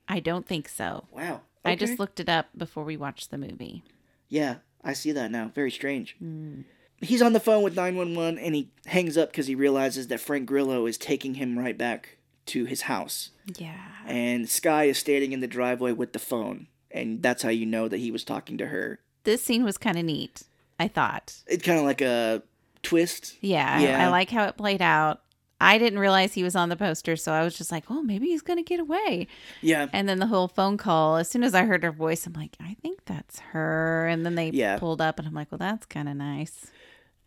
[0.09, 1.07] I don't think so.
[1.11, 1.43] Wow.
[1.65, 3.83] I just looked it up before we watched the movie.
[4.29, 5.51] Yeah, I see that now.
[5.55, 6.17] Very strange.
[6.23, 6.65] Mm.
[7.03, 10.47] He's on the phone with 911, and he hangs up because he realizes that Frank
[10.47, 12.17] Grillo is taking him right back
[12.51, 13.31] to his house.
[13.57, 13.77] Yeah.
[14.07, 16.67] And Sky is standing in the driveway with the phone.
[16.93, 19.01] And that's how you know that he was talking to her.
[19.25, 20.43] This scene was kind of neat,
[20.79, 21.37] I thought.
[21.47, 22.43] It's kind of like a
[22.83, 23.37] twist.
[23.41, 24.07] Yeah, I- Yeah.
[24.07, 25.23] I, like how it played out.
[25.63, 28.29] I didn't realize he was on the poster, so I was just like, oh, maybe
[28.29, 29.27] he's going to get away.
[29.61, 29.89] Yeah.
[29.93, 32.57] And then the whole phone call, as soon as I heard her voice, I'm like,
[32.59, 34.07] I think that's her.
[34.09, 34.79] And then they Yeah.
[34.79, 36.69] pulled up, and I'm like, well, that's kind of nice.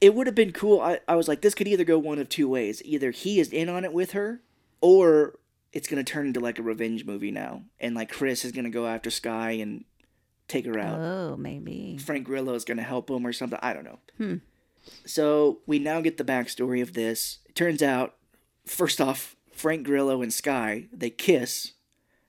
[0.01, 0.81] It would have been cool.
[0.81, 2.81] I, I was like, this could either go one of two ways.
[2.83, 4.41] Either he is in on it with her,
[4.83, 5.39] or
[5.71, 7.63] it's going to turn into like a revenge movie now.
[7.79, 9.85] And like Chris is going to go after Sky and
[10.49, 10.99] take her out.
[10.99, 11.97] Oh, maybe.
[11.97, 13.57] Frank Grillo is going to help him or something.
[13.63, 13.99] I don't know.
[14.17, 14.35] Hmm.
[15.05, 17.39] So we now get the backstory of this.
[17.47, 18.15] It turns out,
[18.65, 21.71] first off, Frank Grillo and Sky they kiss,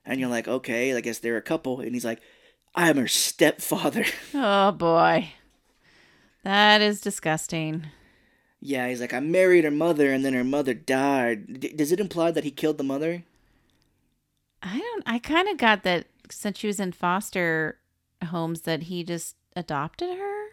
[0.06, 1.80] And you're like, okay, I guess they're a couple.
[1.80, 2.20] And he's like,
[2.72, 4.04] I am her stepfather.
[4.32, 5.30] Oh boy.
[6.44, 7.86] That is disgusting.
[8.66, 11.60] Yeah, he's like, I married her mother and then her mother died.
[11.60, 13.22] D- does it imply that he killed the mother?
[14.62, 17.78] I don't I kind of got that since she was in foster
[18.24, 20.46] homes that he just adopted her.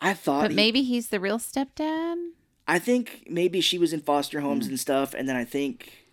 [0.00, 0.42] I thought.
[0.42, 2.32] But he- maybe he's the real stepdad.
[2.68, 4.72] I think maybe she was in foster homes hmm.
[4.72, 5.14] and stuff.
[5.14, 6.04] And then I think.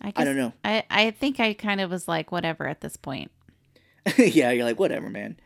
[0.00, 0.52] I, I don't know.
[0.64, 3.32] I, I think I kind of was like, whatever at this point.
[4.16, 5.40] yeah, you're like, whatever, man.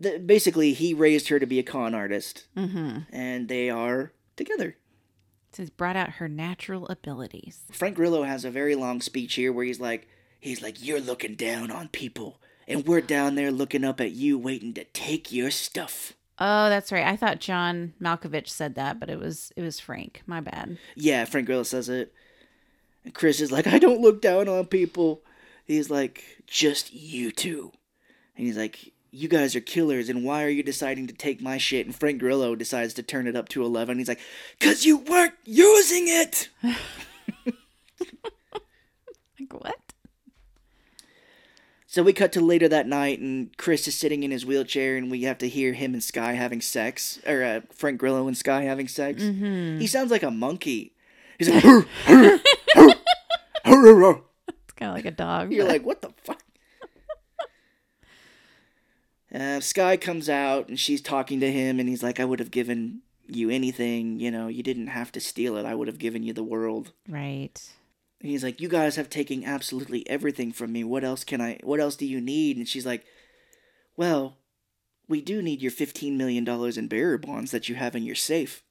[0.00, 2.46] The, basically, he raised her to be a con artist.
[2.56, 2.98] Mm-hmm.
[3.10, 4.76] And they are together.
[5.52, 7.62] So he's brought out her natural abilities.
[7.72, 10.06] Frank Grillo has a very long speech here where he's like,
[10.38, 14.38] he's like, you're looking down on people, and we're down there looking up at you,
[14.38, 16.12] waiting to take your stuff.
[16.38, 17.06] Oh, that's right.
[17.06, 20.22] I thought John Malkovich said that, but it was it was Frank.
[20.26, 20.78] My bad.
[20.94, 22.12] Yeah, Frank Grillo says it.
[23.04, 25.22] And Chris is like, I don't look down on people.
[25.64, 27.72] He's like, just you two.
[28.36, 31.58] And he's like, you guys are killers, and why are you deciding to take my
[31.58, 31.86] shit?
[31.86, 33.98] And Frank Grillo decides to turn it up to 11.
[33.98, 34.20] He's like,
[34.58, 36.48] because you weren't using it.
[39.40, 39.78] Like what?
[41.86, 45.10] So we cut to later that night, and Chris is sitting in his wheelchair, and
[45.10, 48.62] we have to hear him and Sky having sex, or uh, Frank Grillo and Sky
[48.64, 49.22] having sex.
[49.22, 49.78] Mm-hmm.
[49.78, 50.92] He sounds like a monkey.
[51.38, 51.64] He's like.
[51.64, 51.88] It's
[54.76, 55.52] kind of like a dog.
[55.52, 56.42] you're but- like, what the fuck?
[59.38, 62.50] Uh, Sky comes out, and she's talking to him, and he's like, I would have
[62.50, 64.18] given you anything.
[64.18, 65.64] You know, you didn't have to steal it.
[65.64, 66.92] I would have given you the world.
[67.08, 67.70] right.
[68.20, 70.82] And he's like, "You guys have taken absolutely everything from me.
[70.82, 71.60] What else can I?
[71.62, 73.04] What else do you need?" And she's like,
[73.96, 74.38] "Well,
[75.06, 78.16] we do need your fifteen million dollars in bearer bonds that you have in your
[78.16, 78.64] safe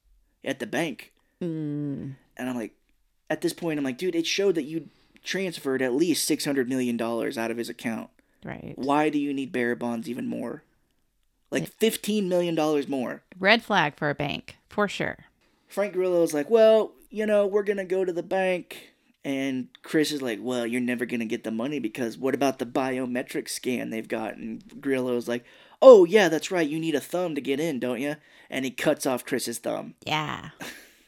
[0.44, 2.74] at the bank." Mm, And I'm like,
[3.30, 4.90] at this point, I'm like, dude, it showed that you
[5.24, 8.10] transferred at least six hundred million dollars out of his account.
[8.48, 8.74] Right.
[8.76, 10.64] Why do you need bearer bonds even more?
[11.52, 13.24] Like fifteen million dollars more.
[13.40, 15.18] Red flag for a bank for sure.
[15.68, 18.94] Frank Grillo is like, well, you know, we're gonna go to the bank.
[19.26, 22.66] And Chris is like, well, you're never gonna get the money because what about the
[22.66, 24.38] biometric scan they've got?
[24.38, 25.44] And Grillo Grillo's like,
[25.82, 26.68] oh yeah, that's right.
[26.68, 28.16] You need a thumb to get in, don't you?
[28.50, 29.96] And he cuts off Chris's thumb.
[30.06, 30.52] Yeah.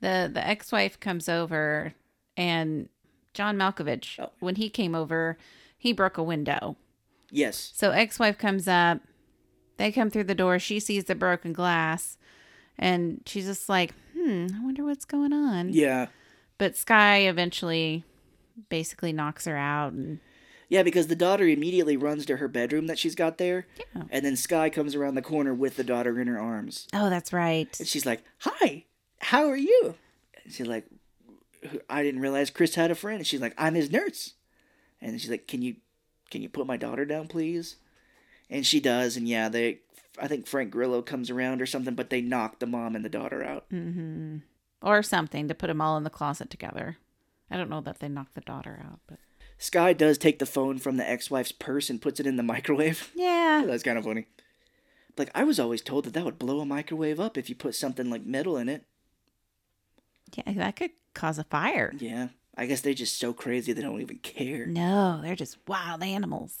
[0.00, 1.94] the the ex wife comes over,
[2.36, 2.88] and
[3.34, 4.30] John Malkovich, Oh.
[4.40, 5.38] when he came over,
[5.78, 6.76] he broke a window.
[7.30, 7.72] Yes.
[7.74, 9.00] So ex wife comes up.
[9.78, 10.58] They come through the door.
[10.58, 12.16] She sees the broken glass,
[12.78, 16.06] and she's just like, "Hmm, I wonder what's going on." Yeah.
[16.58, 18.04] But Sky eventually,
[18.70, 20.20] basically knocks her out, and
[20.68, 24.04] Yeah, because the daughter immediately runs to her bedroom that she's got there, yeah.
[24.10, 27.32] and then Sky comes around the corner with the daughter in her arms, Oh, that's
[27.32, 27.68] right.
[27.78, 28.84] and she's like, "Hi,
[29.20, 29.94] how are you?"
[30.42, 30.86] And she's like,
[31.90, 34.32] "I didn't realize Chris had a friend." And she's like, "I'm his nurse,"
[35.00, 35.76] and she's like, "Can you,
[36.30, 37.76] can you put my daughter down, please?"
[38.48, 39.80] And she does, and yeah, they,
[40.20, 43.08] I think Frank Grillo comes around or something, but they knock the mom and the
[43.08, 43.68] daughter out.
[43.70, 44.38] mm-hmm.
[44.82, 46.98] Or something to put them all in the closet together.
[47.50, 49.18] I don't know that they knocked the daughter out, but
[49.58, 53.10] Sky does take the phone from the ex-wife's purse and puts it in the microwave.
[53.16, 54.26] yeah, That's kind of funny.
[55.16, 57.74] Like I was always told that that would blow a microwave up if you put
[57.74, 58.84] something like metal in it.
[60.34, 61.94] yeah, that could cause a fire.
[61.98, 64.66] Yeah, I guess they're just so crazy they don't even care.
[64.66, 66.58] No, they're just wild animals.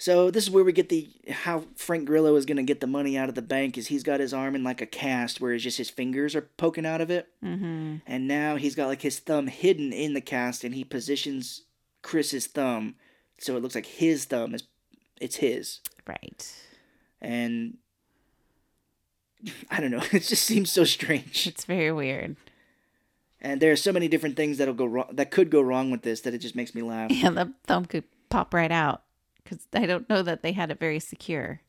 [0.00, 3.18] So this is where we get the how Frank Grillo is gonna get the money
[3.18, 5.64] out of the bank is he's got his arm in like a cast where it's
[5.64, 7.96] just his fingers are poking out of it, Mm-hmm.
[8.06, 11.62] and now he's got like his thumb hidden in the cast, and he positions
[12.02, 12.94] Chris's thumb
[13.40, 14.62] so it looks like his thumb is
[15.20, 16.46] it's his, Right.
[17.20, 17.76] and
[19.70, 21.46] I don't know, it just seems so strange.
[21.48, 22.36] It's very weird.
[23.40, 26.02] And there are so many different things that'll go wrong that could go wrong with
[26.02, 27.10] this that it just makes me laugh.
[27.10, 29.02] Yeah, the thumb could pop right out
[29.42, 31.60] because I don't know that they had it very secure.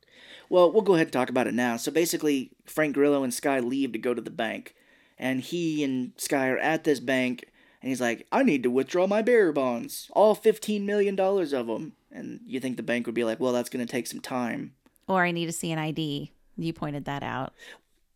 [0.50, 1.78] Well, we'll go ahead and talk about it now.
[1.78, 4.76] So basically, Frank Grillo and Sky leave to go to the bank,
[5.18, 7.46] and he and Sky are at this bank,
[7.82, 11.68] and he's like, "I need to withdraw my bearer bonds, all fifteen million dollars of
[11.68, 14.22] them." And you think the bank would be like, "Well, that's going to take some
[14.22, 14.74] time."
[15.08, 16.32] Or I need to see an ID.
[16.58, 17.54] You pointed that out.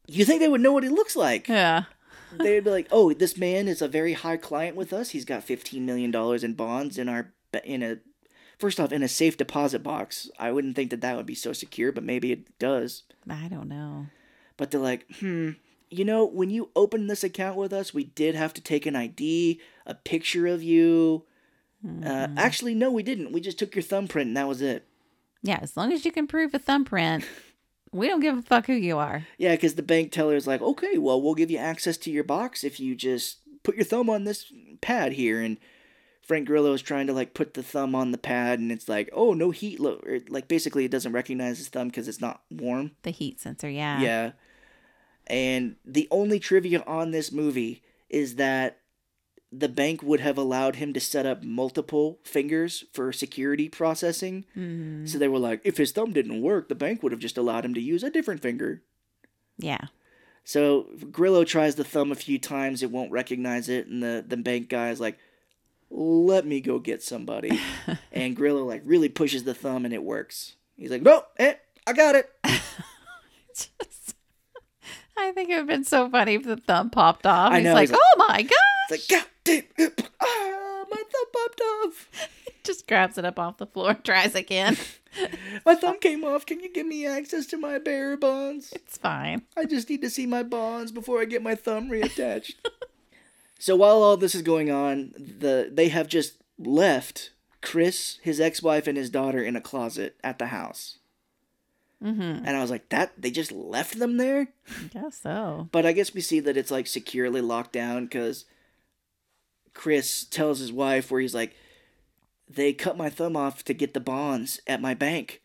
[0.08, 1.48] You think they would know what he looks like?
[1.48, 1.84] Yeah.
[2.40, 5.10] They'd be like, "Oh, this man is a very high client with us.
[5.12, 7.98] He's got fifteen million dollars in bonds in our in a."
[8.60, 11.52] First off, in a safe deposit box, I wouldn't think that that would be so
[11.54, 13.04] secure, but maybe it does.
[13.30, 14.08] I don't know.
[14.56, 15.52] but they're like, hmm,
[15.90, 18.96] you know, when you opened this account with us, we did have to take an
[18.96, 21.26] ID, a picture of you.
[21.84, 22.38] Uh, Mhm.
[22.38, 23.32] actually, no, we didn't.
[23.34, 24.88] We just took your thumbprint and that was it.
[25.42, 27.26] yeah, as long as you can prove a thumbprint,
[27.94, 29.26] we don't give a fuck who you are.
[29.38, 32.24] Yeah, because the bank teller is like, okay, well, we'll give you access to your
[32.24, 35.42] box if you just put your thumb on this pad here.
[35.42, 35.58] And
[36.22, 39.10] Frank Grillo is trying to like put the thumb on the pad, and it's like,
[39.14, 39.80] oh, no heat.
[39.80, 42.92] Lo-, or, like basically, it doesn't recognize his thumb because it's not warm.
[43.04, 44.02] The heat sensor, yeah.
[44.02, 44.32] Yeah.
[45.28, 48.80] And the only trivia on this movie is that
[49.56, 54.46] the bank would have allowed him to set up multiple fingers for security processing.
[54.58, 55.08] Mhm.
[55.08, 57.64] So they were like, if his thumb didn't work, the bank would have just allowed
[57.66, 58.82] him to use a different finger.
[59.58, 59.86] Yeah.
[60.44, 64.38] So Grillo tries the thumb a few times, it won't recognize it, and the, the
[64.38, 65.18] bank guy is like,
[65.90, 67.60] let me go get somebody.
[68.12, 70.56] and Grillo like really pushes the thumb and it works.
[70.76, 71.54] He's like, no, eh,
[71.86, 72.30] I got it.
[73.56, 74.16] Just,
[75.16, 77.52] I think it would have been so funny if the thumb popped off.
[77.52, 78.52] I He's know, like, he's like- oh my god!
[78.90, 79.33] It's like, God damn it.
[79.46, 82.10] Ah, my thumb popped off.
[82.64, 84.78] Just grabs it up off the floor tries again.
[85.66, 86.46] My thumb came off.
[86.46, 88.72] Can you give me access to my bearer bonds?
[88.74, 89.44] it's fine.
[89.56, 92.54] I just need to see my bonds before I get my thumb reattached.
[93.60, 97.32] so while all this is going on, the they have just left
[97.62, 100.98] Chris, his ex-wife, and his daughter in a closet at the house.
[102.04, 102.46] Mm-hmm.
[102.46, 104.50] And I was like, that they just left them there?
[104.68, 105.70] I guess so.
[105.72, 108.46] But I guess we see that it's like securely locked down because
[109.74, 111.56] Chris tells his wife where he's like,
[112.50, 115.42] they cut my thumb off to get the bonds at my bank.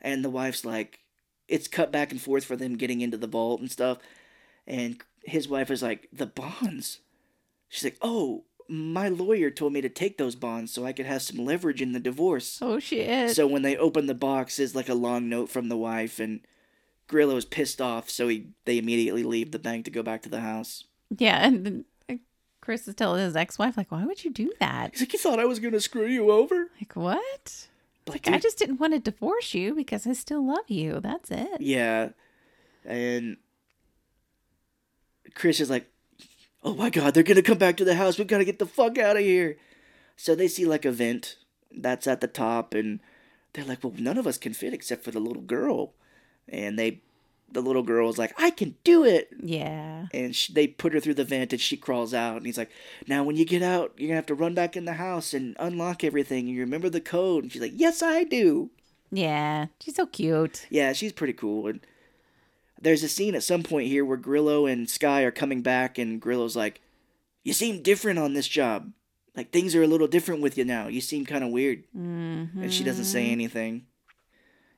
[0.00, 1.00] And the wife's like,
[1.48, 3.98] it's cut back and forth for them getting into the vault and stuff.
[4.66, 7.00] And his wife is like, the bonds?
[7.68, 11.22] She's like, oh, my lawyer told me to take those bonds so I could have
[11.22, 12.58] some leverage in the divorce.
[12.62, 13.34] Oh shit.
[13.34, 16.40] So when they open the box, is like a long note from the wife, and
[17.08, 20.28] Grillo is pissed off, so he they immediately leave the bank to go back to
[20.28, 20.84] the house.
[21.16, 21.84] yeah, and
[22.62, 24.92] Chris is telling his ex-wife, like, why would you do that?
[24.92, 27.66] He's like, "You thought I was gonna screw you over?" Like, what?
[28.06, 31.00] Like, I dude, just didn't want to divorce you because I still love you.
[31.00, 31.60] That's it.
[31.60, 32.10] yeah,
[32.84, 33.36] and
[35.34, 35.90] Chris is like,
[36.62, 38.18] "Oh my god, they're gonna come back to the house.
[38.18, 39.58] We gotta get the fuck out of here."
[40.16, 41.36] So they see like a vent
[41.70, 43.00] that's at the top, and
[43.52, 45.94] they're like, "Well, none of us can fit except for the little girl,"
[46.48, 47.02] and they.
[47.52, 49.28] The little girl is like, I can do it.
[49.42, 50.06] Yeah.
[50.12, 52.70] and she, they put her through the vent and she crawls out and he's like
[53.06, 55.54] now when you get out you're gonna have to run back in the house and
[55.58, 58.70] unlock everything and you remember the code and she's like yes i do
[59.10, 59.66] Yeah.
[59.80, 60.66] She's so cute.
[60.70, 61.80] yeah she's pretty cool and
[62.80, 66.20] there's a scene at some point here where grillo and sky are coming back and
[66.20, 66.80] grillo's like
[67.44, 68.92] you seem different on this job
[69.36, 72.62] like things are a little different with you now you seem kind of weird Mm-hmm.
[72.62, 73.86] and she doesn't say anything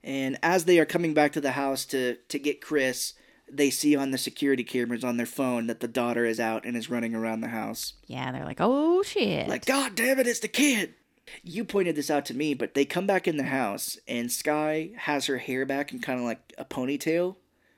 [0.04, 3.14] and as they are coming back to the house to to get chris
[3.50, 6.76] they see on the security cameras on their phone that the daughter is out and
[6.76, 9.48] is running around the house Yeah, they're like, oh shit.
[9.48, 10.94] Like, God damn it, it's the kid.
[11.42, 14.90] You pointed this out to me, but they come back in the house and Sky
[14.96, 17.36] has her hair back in kind of like a ponytail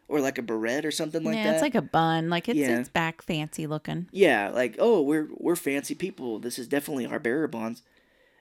[0.09, 1.55] or like a beret or something like yeah, that.
[1.55, 2.31] it's like a bun.
[2.31, 2.79] Like it's Yeah.
[2.79, 4.07] it's back fancy looking.
[4.13, 6.39] yeah, like oh, we're we're fancy people.
[6.39, 7.83] This is definitely our bearer bonds.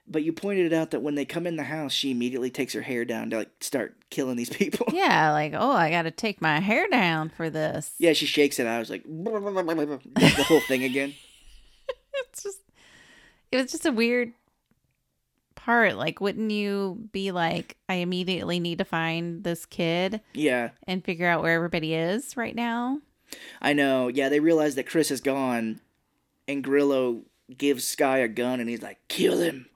[0.08, 2.72] But you pointed it out that when they come in the house, she immediately takes
[2.74, 4.86] her hair down to like start killing these people.
[4.92, 7.92] Yeah, like oh, I got to take my hair down for this.
[7.98, 8.66] yeah, she shakes it.
[8.66, 11.14] I was like, the whole thing again.
[12.14, 12.58] it's just
[13.50, 14.32] it was just a weird
[15.54, 15.96] part.
[15.96, 21.26] Like, wouldn't you be like, I immediately need to find this kid Yeah, and figure
[21.26, 23.00] out where everybody is right now?
[23.60, 24.06] I know.
[24.08, 25.80] Yeah, they realize that Chris is gone,
[26.46, 27.22] and Grillo
[27.56, 29.66] gives Sky a gun, and he's like, "Kill him."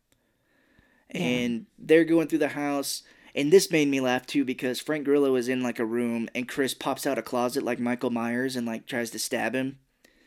[1.14, 1.20] Yeah.
[1.20, 3.02] And they're going through the house,
[3.34, 6.48] and this made me laugh too because Frank Grillo is in like a room, and
[6.48, 9.78] Chris pops out a closet like Michael Myers and like tries to stab him,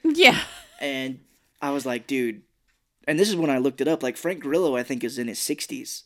[0.03, 0.41] Yeah.
[0.79, 1.19] and
[1.61, 2.41] I was like, dude.
[3.05, 4.01] And this is when I looked it up.
[4.01, 6.03] Like Frank Grillo, I think is in his sixties,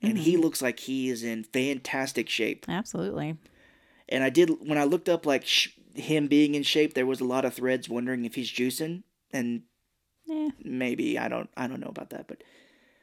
[0.00, 0.42] and he mm-hmm.
[0.42, 2.66] looks like he is in fantastic shape.
[2.68, 3.36] Absolutely.
[4.08, 7.20] And I did when I looked up like sh- him being in shape, there was
[7.20, 9.62] a lot of threads wondering if he's juicing, and
[10.26, 10.48] Yeah.
[10.64, 12.42] maybe I don't I don't know about that, but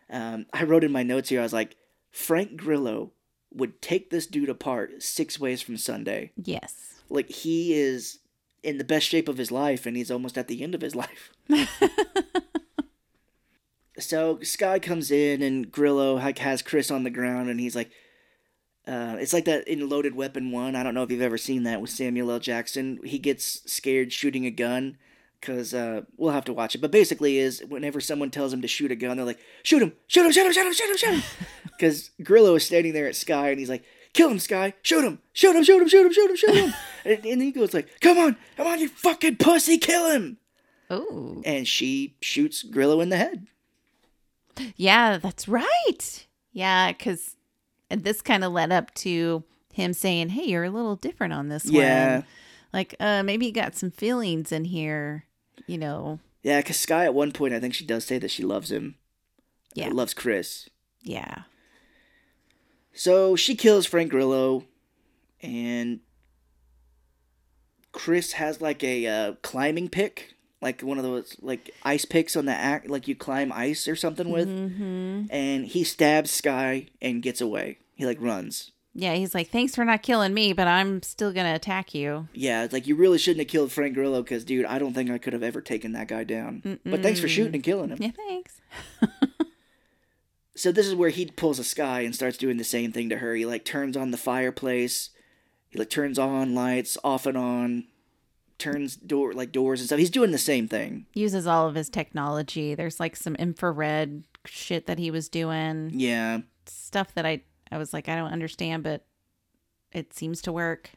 [0.09, 1.75] um, I wrote in my notes here I was like
[2.11, 3.11] Frank Grillo
[3.53, 6.31] would take this dude apart six ways from Sunday.
[6.35, 7.01] Yes.
[7.09, 8.19] Like he is
[8.63, 10.95] in the best shape of his life, and he's almost at the end of his
[10.95, 11.31] life.
[13.97, 17.91] so Sky comes in, and Grillo like has Chris on the ground, and he's like.
[18.87, 20.75] Uh, it's like that in Loaded Weapon 1.
[20.75, 22.39] I don't know if you've ever seen that with Samuel L.
[22.39, 22.99] Jackson.
[23.03, 24.97] He gets scared shooting a gun
[25.39, 26.79] because uh, we'll have to watch it.
[26.81, 29.93] But basically, is whenever someone tells him to shoot a gun, they're like, shoot him,
[30.07, 31.23] shoot him, shoot him, shoot him, shoot him, shoot him.
[31.63, 33.83] Because Grillo is standing there at Sky and he's like,
[34.13, 36.73] kill him, Sky, shoot him, shoot him, shoot him, shoot him, shoot him, shoot him.
[37.05, 40.37] and, and he goes like, come on, come on, you fucking pussy, kill him.
[40.89, 41.41] Oh.
[41.45, 43.47] And she shoots Grillo in the head.
[44.75, 46.27] Yeah, that's right.
[46.51, 47.35] Yeah, because
[47.89, 51.65] this kind of led up to him saying, "Hey, you're a little different on this
[51.65, 52.15] Yeah.
[52.15, 52.25] one.
[52.73, 55.25] Like, uh, maybe you got some feelings in here.
[55.67, 58.43] You know, Yeah, because Sky at one point, I think she does say that she
[58.43, 58.95] loves him.
[59.75, 59.89] Yeah.
[59.89, 60.69] loves Chris.
[61.01, 61.43] Yeah.
[62.93, 64.65] So she kills Frank Grillo,
[65.41, 65.99] and
[67.91, 72.45] Chris has like a uh, climbing pick, like one of those like ice picks on
[72.45, 75.25] the act, like you climb ice or something with, Mm-hmm.
[75.29, 77.77] and he stabs Sky and gets away.
[77.95, 78.71] He like runs.
[78.99, 82.27] Yeah, he's like, thanks for not killing me, but I'm still gonna attack you.
[82.33, 85.09] Yeah, it's like you really shouldn't have killed Frank Grillo because, dude, I don't think
[85.09, 86.79] I could have ever taken that guy down.
[86.85, 87.97] But thanks for shooting and killing him.
[88.01, 88.61] Yeah, thanks.
[90.55, 93.19] So this is where he pulls a Sky and starts doing the same thing to
[93.19, 93.33] her.
[93.33, 95.09] He like turns on the fireplace.
[95.69, 97.85] He like turns on lights off and on,
[98.57, 99.99] turns door like doors and stuff.
[99.99, 101.05] He's doing the same thing.
[101.13, 102.75] Uses all of his technology.
[102.75, 105.91] There's like some infrared shit that he was doing.
[105.93, 106.39] Yeah.
[106.65, 109.05] Stuff that I I was like, I don't understand, but
[109.91, 110.91] it seems to work.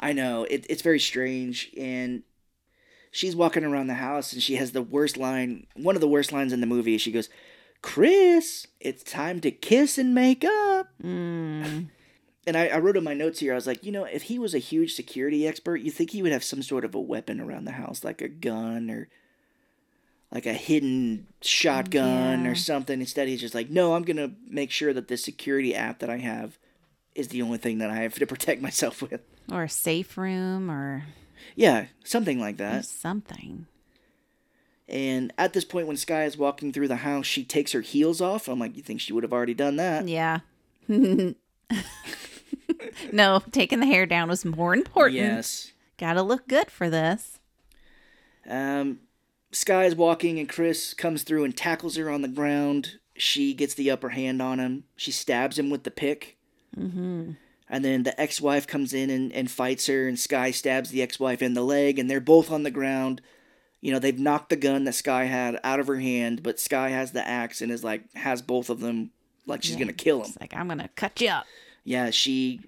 [0.00, 0.44] I know.
[0.44, 1.70] It, it's very strange.
[1.76, 2.22] And
[3.10, 6.32] she's walking around the house and she has the worst line, one of the worst
[6.32, 6.98] lines in the movie.
[6.98, 7.28] She goes,
[7.80, 10.88] Chris, it's time to kiss and make up.
[11.02, 11.88] Mm.
[12.46, 14.38] And I, I wrote in my notes here, I was like, you know, if he
[14.38, 17.40] was a huge security expert, you think he would have some sort of a weapon
[17.40, 19.08] around the house, like a gun or
[20.34, 22.50] like a hidden shotgun Yeah.
[22.50, 23.00] or something.
[23.00, 26.10] Instead, he's just like, no, I'm going to make sure that this security app that
[26.10, 26.58] I have
[27.14, 29.20] is the only thing that I have to protect myself with.
[29.52, 31.04] Or a safe room or
[31.54, 32.84] Yeah, something like that.
[32.84, 33.66] something.
[34.88, 38.20] And at this point, when Sky is walking through the house, she takes her heels
[38.20, 38.48] off.
[38.48, 40.08] I'm like, you think she would have already done that?
[40.08, 40.40] Yeah.
[43.12, 45.14] no, taking the hair down was more important.
[45.14, 45.72] Yes.
[45.98, 47.38] Gotta look good for this.
[48.48, 48.98] Um,
[49.54, 52.98] Sky is walking, and Chris comes through and tackles her on the ground.
[53.16, 54.84] She gets the upper hand on him.
[54.96, 56.36] She stabs him with the pick.
[56.76, 57.32] Mm-hmm.
[57.68, 61.02] And then the ex wife comes in and, and fights her, and Sky stabs the
[61.02, 63.20] ex wife in the leg, and they're both on the ground.
[63.80, 66.88] You know, they've knocked the gun that Sky had out of her hand, but Sky
[66.90, 69.10] has the axe and is like, has both of them,
[69.46, 70.26] like she's gonna kill him.
[70.30, 71.46] It's like, I'm gonna cut you up.
[71.84, 72.60] Yeah, she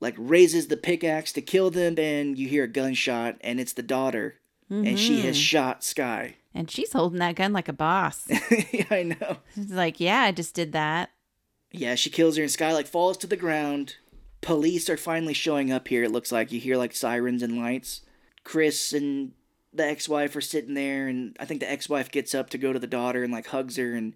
[0.00, 3.82] like raises the pickaxe to kill them, and you hear a gunshot, and it's the
[3.82, 4.36] daughter,
[4.72, 5.42] and she has mm-hmm.
[5.42, 6.36] shot Sky.
[6.54, 8.26] And she's holding that gun like a boss.
[8.72, 9.38] yeah, I know.
[9.54, 11.10] She's like, yeah, I just did that.
[11.70, 13.96] Yeah, she kills her, and Sky like falls to the ground.
[14.40, 16.04] Police are finally showing up here.
[16.04, 18.02] It looks like you hear like sirens and lights.
[18.44, 19.32] Chris and
[19.72, 22.78] the ex-wife are sitting there, and I think the ex-wife gets up to go to
[22.78, 24.14] the daughter and like hugs her, and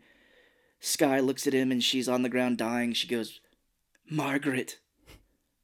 [0.80, 2.92] Sky looks at him, and she's on the ground dying.
[2.92, 3.40] She goes,
[4.10, 4.78] "Margaret,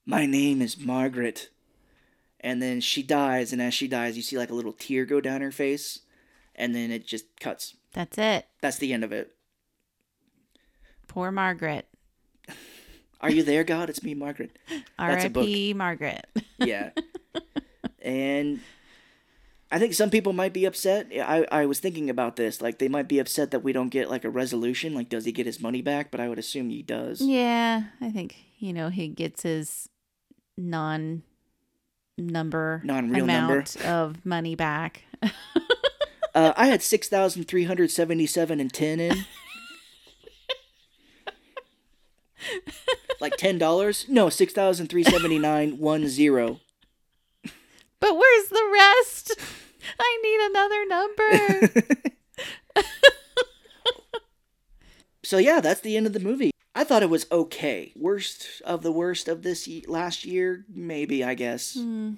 [0.07, 1.51] my name is Margaret."
[2.43, 5.21] And then she dies, and as she dies, you see like a little tear go
[5.21, 6.01] down her face,
[6.57, 7.77] and then it just cuts.
[7.93, 8.47] That's it.
[8.61, 9.35] That's the end of it.
[11.09, 11.87] Poor Margaret.
[13.21, 13.89] Are you there, God?
[13.91, 14.59] It's me, Margaret.
[14.99, 15.75] R.I.P.
[15.75, 16.27] Margaret.
[16.59, 16.91] Yeah.
[18.01, 18.61] and
[19.73, 21.09] I think some people might be upset.
[21.13, 22.61] I, I was thinking about this.
[22.61, 24.95] Like, they might be upset that we don't get, like, a resolution.
[24.95, 26.13] Like, does he get his money back?
[26.13, 27.21] But I would assume he does.
[27.21, 29.89] yeah, I think, you know, he gets his
[30.57, 31.25] non
[32.19, 33.55] number Non-real number.
[33.55, 35.05] amount of money back.
[36.35, 39.17] Uh, I had 6,377 and 10 in.
[43.21, 44.09] like $10?
[44.09, 46.61] No, 6,379 1 0.
[48.01, 49.33] But where's the rest?
[50.01, 51.69] I need another number.
[55.25, 56.51] So, yeah, that's the end of the movie.
[56.75, 57.93] I thought it was okay.
[57.97, 60.65] Worst of the worst of this ye- last year?
[60.73, 61.75] Maybe, I guess.
[61.79, 62.13] Hmm.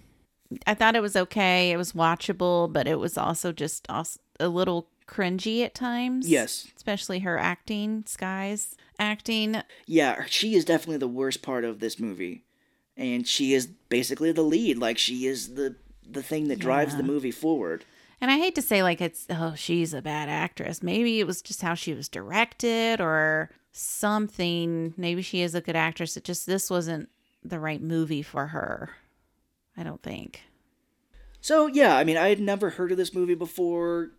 [0.67, 1.73] I thought it was okay.
[1.73, 6.29] It was watchable, but it was also just als- a little cringy at times.
[6.29, 6.69] Yes.
[6.77, 9.61] Especially her acting, Sky's acting.
[9.87, 12.45] Yeah, she is definitely the worst part of this movie.
[12.97, 14.79] And she is basically the lead.
[14.79, 15.77] Like she is the
[16.09, 17.85] the thing that drives the movie forward.
[18.21, 20.83] And I hate to say, like, it's, oh, she's a bad actress.
[20.83, 24.95] Maybe it was just how she was directed or something.
[24.97, 26.17] Maybe she is a good actress.
[26.17, 27.09] It just, this wasn't
[27.43, 28.91] the right movie for her.
[29.77, 30.43] I don't think.
[31.41, 34.13] So yeah, I mean, I had never heard of this movie before.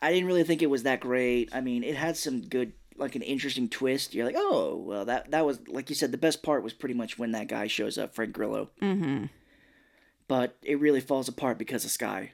[0.00, 1.48] I didn't really think it was that great.
[1.52, 4.14] I mean, it had some good like an interesting twist.
[4.14, 6.94] You're like, "Oh, well that that was like you said the best part was pretty
[6.94, 9.24] much when that guy shows up, Frank Grillo." Mm-hmm.
[10.28, 12.32] But it really falls apart because of Sky.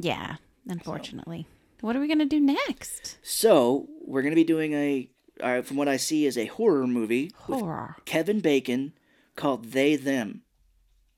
[0.00, 0.36] Yeah,
[0.66, 1.46] unfortunately.
[1.80, 3.18] What are we going to do next?
[3.22, 5.08] So, we're going to be doing a
[5.40, 7.96] uh, from what I see is a horror movie with Horror.
[8.04, 8.92] Kevin Bacon
[9.36, 10.42] called They Them.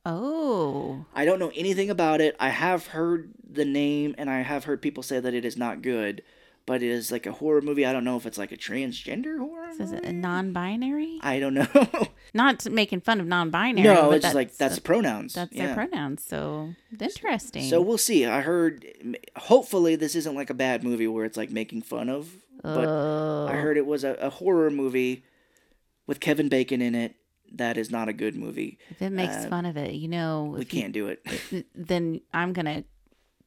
[0.05, 1.05] Oh.
[1.15, 2.37] I don't know anything about it.
[2.41, 5.83] I have heard the name and I have heard people say that it is not
[5.83, 6.23] good,
[6.65, 7.85] but it is like a horror movie.
[7.85, 9.71] I don't know if it's like a transgender horror.
[9.79, 11.19] Is it a non binary?
[11.23, 11.67] I don't know.
[12.35, 13.83] Not making fun of non binary.
[13.83, 15.35] no, it's just like that's pronouns.
[15.35, 15.67] That's yeah.
[15.67, 16.25] their pronouns.
[16.25, 17.69] So interesting.
[17.69, 18.25] So we'll see.
[18.25, 18.87] I heard
[19.37, 22.31] hopefully this isn't like a bad movie where it's like making fun of
[22.63, 23.47] but Oh.
[23.49, 25.25] I heard it was a, a horror movie
[26.07, 27.15] with Kevin Bacon in it.
[27.53, 28.79] That is not a good movie.
[28.91, 31.25] If it makes Uh, fun of it, you know, We can't do it.
[31.75, 32.85] then I'm gonna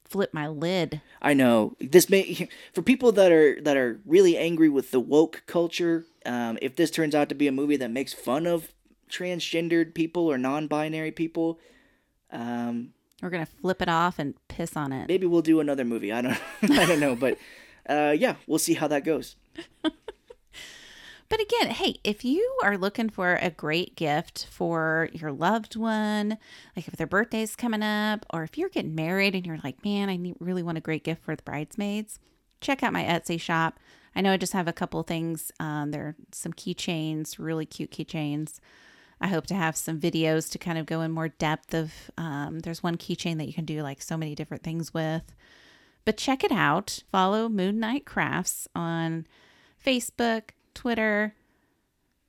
[0.03, 1.01] flip my lid.
[1.21, 5.43] I know this may for people that are that are really angry with the woke
[5.47, 6.05] culture.
[6.25, 8.73] Um, if this turns out to be a movie that makes fun of
[9.09, 11.59] transgendered people or non-binary people,
[12.31, 15.07] um, We're gonna flip it off and piss on it.
[15.07, 16.11] maybe we'll do another movie.
[16.11, 17.37] I don't I don't know, but
[17.87, 19.35] uh, yeah, we'll see how that goes.
[21.33, 26.37] But again, hey, if you are looking for a great gift for your loved one,
[26.75, 30.09] like if their birthday's coming up, or if you're getting married and you're like, man,
[30.09, 32.19] I need, really want a great gift for the bridesmaids,
[32.61, 33.79] check out my Etsy shop.
[34.15, 35.51] I know I just have a couple things.
[35.59, 38.59] Um, there are some keychains, really cute keychains.
[39.19, 42.11] I hope to have some videos to kind of go in more depth of.
[42.15, 45.33] Um, there's one keychain that you can do like so many different things with.
[46.05, 47.03] But check it out.
[47.11, 49.25] Follow Moon Night Crafts on
[49.83, 51.35] Facebook, Twitter,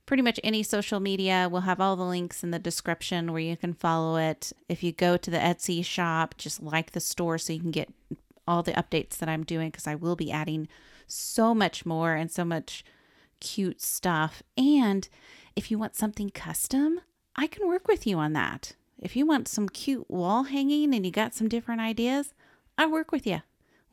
[0.07, 1.49] pretty much any social media.
[1.51, 4.53] We'll have all the links in the description where you can follow it.
[4.69, 7.93] If you go to the Etsy shop, just like the store so you can get
[8.47, 10.69] all the updates that I'm doing because I will be adding
[11.07, 12.85] so much more and so much
[13.41, 14.43] cute stuff.
[14.57, 15.09] And
[15.57, 17.01] if you want something custom,
[17.37, 18.75] I can work with you on that.
[18.99, 22.33] If you want some cute wall hanging and you got some different ideas,
[22.79, 23.43] I work with you.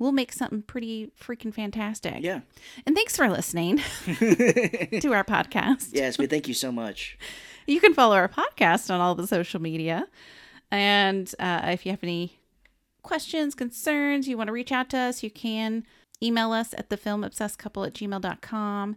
[0.02, 2.24] We'll make something pretty freaking fantastic.
[2.24, 2.40] Yeah.
[2.88, 5.90] And thanks for listening to our podcast.
[5.92, 7.20] Yes, we thank you so much.
[7.68, 10.08] You can follow our podcast on all the social media.
[10.72, 12.40] And uh, if you have any
[13.04, 15.86] questions, concerns, you want to reach out to us, you can
[16.24, 18.96] email us at thefilmobsessedcouple at gmail.com.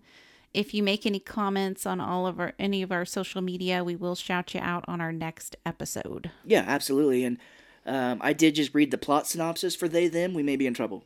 [0.55, 3.95] If you make any comments on all of our any of our social media, we
[3.95, 6.31] will shout you out on our next episode.
[6.47, 7.25] Yeah, absolutely.
[7.25, 7.37] And
[7.87, 10.35] um, I did just read the plot synopsis for They Them.
[10.35, 11.05] We may be in trouble.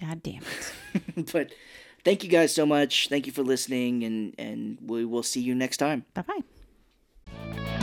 [0.00, 1.32] God damn it.
[1.32, 1.52] but
[2.04, 3.08] thank you guys so much.
[3.08, 6.04] Thank you for listening, and, and we will see you next time.
[6.14, 7.79] Bye bye.